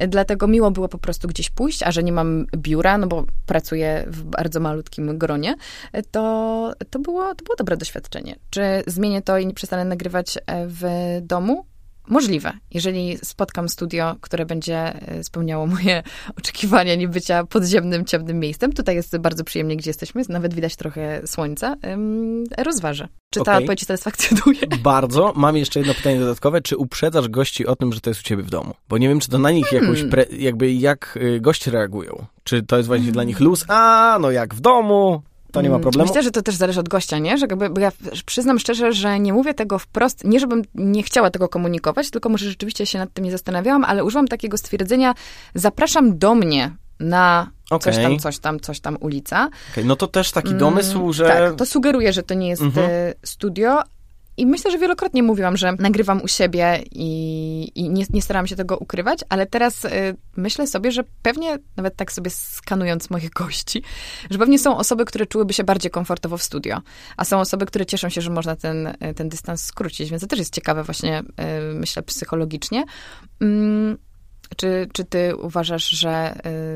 [0.08, 4.06] Dlatego miło było po prostu gdzieś pójść, a że nie mam biura, no bo pracuję
[4.08, 5.56] w bardzo malutkim gronie,
[6.12, 8.36] to, to, było, to było dobre doświadczenie.
[8.50, 10.84] Czy zmienię to i nie przestanę nagrywać e, w
[11.22, 11.66] domu?
[12.08, 12.54] Możliwe.
[12.74, 16.04] Jeżeli spotkam studio, które będzie e, spełniało moje
[16.38, 21.22] oczekiwania nie bycia podziemnym, ciemnym miejscem, tutaj jest bardzo przyjemnie, gdzie jesteśmy, nawet widać trochę
[21.26, 21.76] słońca,
[22.58, 23.08] rozważę.
[23.30, 23.64] Czy ta Okej.
[23.64, 24.68] odpowiedź satysfakcjonuje?
[24.84, 25.34] Bardzo.
[25.36, 26.62] Mam jeszcze jedno pytanie dodatkowe.
[26.62, 28.74] Czy uprzedzasz gości o tym, że to jest u ciebie w domu?
[28.90, 30.10] Bo nie wiem, czy to na nich jakoś, Hmm.
[30.10, 32.26] pre, jakby jak y, goście reagują.
[32.44, 33.66] Czy to jest właśnie dla nich luz?
[33.68, 35.22] A, no jak w domu,
[35.56, 36.08] to nie ma Mm, problemu.
[36.10, 37.38] Myślę, że to też zależy od gościa, nie?
[37.38, 37.92] Że jakby, bo ja
[38.26, 42.46] przyznam szczerze, że nie mówię tego wprost, nie żebym nie chciała tego komunikować, tylko może
[42.50, 45.14] rzeczywiście się nad tym nie zastanawiałam, ale używam takiego stwierdzenia,
[45.56, 48.04] zapraszam do mnie na coś Okej.
[48.04, 49.50] tam, coś tam, coś tam ulica.
[49.72, 51.26] Okej, no to też taki Mm, domysł, że...
[51.28, 52.88] Tak, to sugeruje, że to nie jest Mhm.
[52.90, 53.82] e, studio.
[54.38, 58.78] I myślę, że wielokrotnie mówiłam, że nagrywam u siebie i, i nie, nie się tego
[58.78, 59.90] ukrywać, ale teraz y,
[60.38, 63.84] myślę sobie, że pewnie, nawet tak sobie skanując moich gości,
[64.30, 66.82] że pewnie są osoby, które czułyby się bardziej komfortowo w studio,
[67.18, 70.28] a są osoby, które cieszą się, że można ten, y, ten dystans skrócić, więc to
[70.28, 71.24] też jest ciekawe właśnie, y,
[71.74, 72.84] myślę, psychologicznie.
[73.42, 73.98] Mm,
[74.58, 76.36] czy, czy ty uważasz, że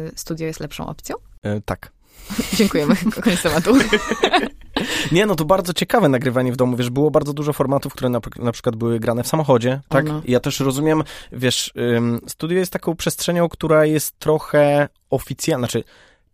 [0.09, 1.15] y, studio jest lepszą opcją?
[1.43, 1.91] E, tak.
[2.53, 3.73] Dziękujemy, koniec tematu.
[5.11, 8.19] Nie, no to bardzo ciekawe nagrywanie w domu, wiesz, było bardzo dużo formatów, które na,
[8.39, 10.05] na przykład były grane w samochodzie, tak?
[10.05, 10.21] no.
[10.25, 15.83] Ja też rozumiem, wiesz, ym, studio jest taką przestrzenią, która jest trochę oficjalna, znaczy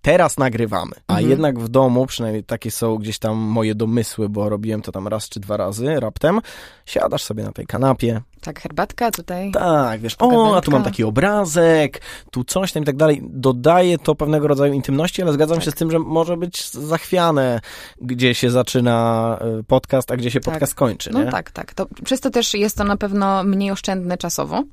[0.02, 1.30] teraz nagrywamy, a Mhm.
[1.30, 5.30] jednak w domu, przynajmniej takie są gdzieś tam moje domysły, bo robiłem to tam raz
[5.30, 6.42] czy dwa razy raptem,
[6.86, 9.52] siadasz sobie na tej kanapie, Tak, herbatka tutaj.
[9.52, 13.22] tak, wiesz, o, a tu mam taki obrazek, tu coś tam i tak dalej.
[13.24, 15.76] Dodaje to pewnego rodzaju intymności, ale zgadzam się Tak.
[15.76, 17.60] z tym, że może być zachwiane,
[18.02, 20.54] gdzie się zaczyna y, podcast, a gdzie się Tak.
[20.54, 21.32] podcast kończy, No nie?
[21.32, 21.74] tak, tak.
[21.74, 24.64] To, przez to też jest to na pewno mniej oszczędne czasowo,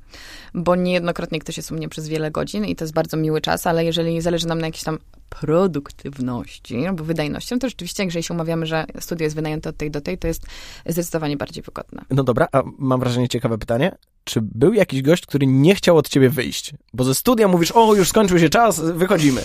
[0.55, 3.67] bo niejednokrotnie ktoś jest u mnie przez wiele godzin i to jest bardzo miły czas,
[3.67, 4.99] ale jeżeli zależy nam na jakiejś tam
[5.41, 9.91] produktywności albo wydajności, no to rzeczywiście, jeżeli się umawiamy, że studio jest wynajęte od tej
[9.91, 10.47] do tej, to jest
[10.87, 12.03] zdecydowanie bardziej wygodne.
[12.11, 13.97] No dobra, a mam wrażenie, ciekawe pytanie.
[14.25, 16.75] Czy był jakiś gość, który nie chciał od ciebie wyjść?
[16.95, 19.43] Bo ze studia mówisz, o, już skończył się czas, wychodzimy.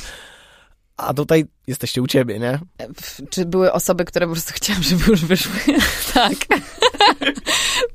[0.97, 2.59] A tutaj jesteście u ciebie, nie?
[3.29, 5.53] Czy były osoby, które po prostu chciałam, żeby już wyszły?
[6.13, 6.33] tak.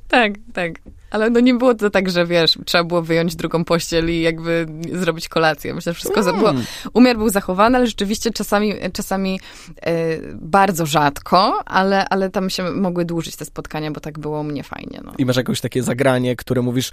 [0.07, 0.73] tak, tak.
[1.13, 4.65] Ale no nie było to tak, że wiesz, trzeba było wyjąć drugą pościel i jakby
[4.93, 5.73] zrobić kolację.
[5.73, 6.63] Myślę, że wszystko za- było, Mm.
[6.93, 9.39] umiar był zachowany, ale rzeczywiście czasami, czasami
[9.81, 9.93] e,
[10.35, 15.01] bardzo rzadko, ale, ale tam się mogły dłużyć te spotkania, bo tak było mnie fajnie.
[15.03, 15.13] No.
[15.17, 16.91] I masz jakieś takie zagranie, które mówisz,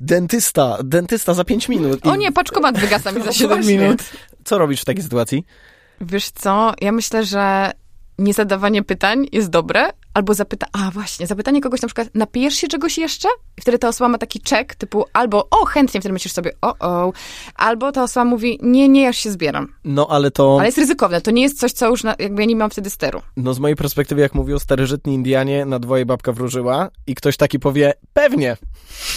[0.00, 2.04] dentysta, dentysta za 5 minut.
[2.04, 3.78] I O nie, paczkomat wygasa mi za No 7 właśnie.
[3.78, 4.02] minut.
[4.44, 5.44] Co robisz w takiej sytuacji?
[6.00, 7.72] Wiesz co, ja myślę, że
[8.18, 12.98] niezadawanie pytań jest dobre, albo zapyta, a właśnie, zapytanie kogoś na przykład, napijesz się czegoś
[12.98, 13.28] jeszcze?
[13.58, 16.74] I wtedy ta osoba ma taki czek typu albo o, chętnie, wtedy myślisz sobie o,
[16.78, 17.12] o,
[17.54, 19.72] albo ta osoba mówi, nie, nie, ja już się zbieram.
[19.84, 20.56] No ale to...
[20.58, 22.90] Ale jest ryzykowne, to nie jest coś, co już, na, jakby ja nie mam wtedy
[22.90, 23.22] steru.
[23.36, 27.58] No z mojej perspektywy, jak mówił starożytni Indianie, na dwoje babka wróżyła i ktoś taki
[27.58, 28.56] powie, pewnie,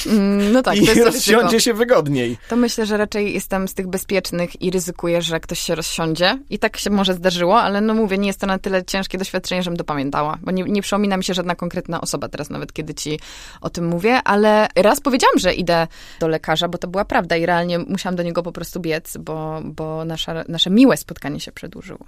[0.07, 2.37] Mm, no tak, i to jest rozsiądzie się wygodniej.
[2.49, 6.39] To myślę, że raczej jestem z tych bezpiecznych i ryzykuję, że ktoś się rozsiądzie.
[6.49, 9.63] I tak się może zdarzyło, ale no mówię, nie jest to na tyle ciężkie doświadczenie,
[9.63, 10.37] żebym to pamiętała.
[10.41, 13.19] Bo nie, nie przypomina mi się żadna konkretna osoba teraz, nawet kiedy ci
[13.61, 15.87] o tym mówię, ale raz powiedziałam, że idę
[16.19, 19.61] do lekarza, bo to była prawda i realnie musiałam do niego po prostu biec, bo,
[19.63, 22.05] bo nasza, nasze miłe spotkanie się przedłużyło.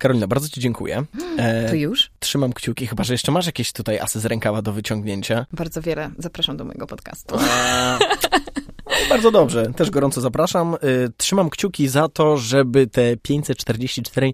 [0.00, 1.04] Karolina, bardzo ci dziękuję.
[1.38, 2.10] E, To już?
[2.18, 5.46] trzymam kciuki, chyba że jeszcze masz jakieś tutaj asy z rękawa do wyciągnięcia.
[5.52, 6.10] Bardzo wiele.
[6.18, 7.36] Zapraszam do mojego podcastu.
[9.10, 10.74] Bardzo dobrze, też gorąco zapraszam.
[10.74, 14.32] Y, Trzymam kciuki za to, żeby te 544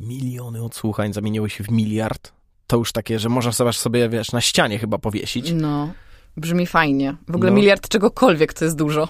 [0.00, 2.32] miliony odsłuchań zamieniły się w miliard.
[2.72, 5.52] To już takie, że można sobie, sobie wiesz, na ścianie chyba powiesić.
[5.52, 5.92] No.
[6.36, 7.16] Brzmi fajnie.
[7.28, 7.56] W ogóle No.
[7.56, 9.08] miliard czegokolwiek to jest dużo.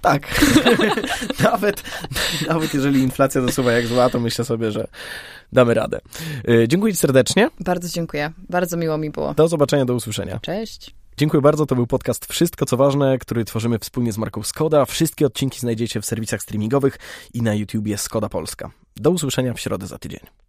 [0.00, 0.44] Tak.
[1.52, 1.82] nawet,
[2.48, 4.86] nawet jeżeli inflacja zasuwa jak zła, to myślę sobie, że
[5.52, 6.00] damy radę.
[6.48, 7.50] Y, Dziękuję ci serdecznie.
[7.60, 8.32] Bardzo dziękuję.
[8.48, 9.34] Bardzo miło mi było.
[9.34, 10.38] Do zobaczenia, do usłyszenia.
[10.42, 10.94] Cześć.
[11.16, 14.84] Dziękuję bardzo, to był podcast Wszystko co ważne, który tworzymy wspólnie z marką Skoda.
[14.84, 16.98] Wszystkie odcinki znajdziecie w serwisach streamingowych
[17.34, 18.70] i na YouTubie Skoda Polska.
[18.96, 20.20] Do usłyszenia w środę za tydzień.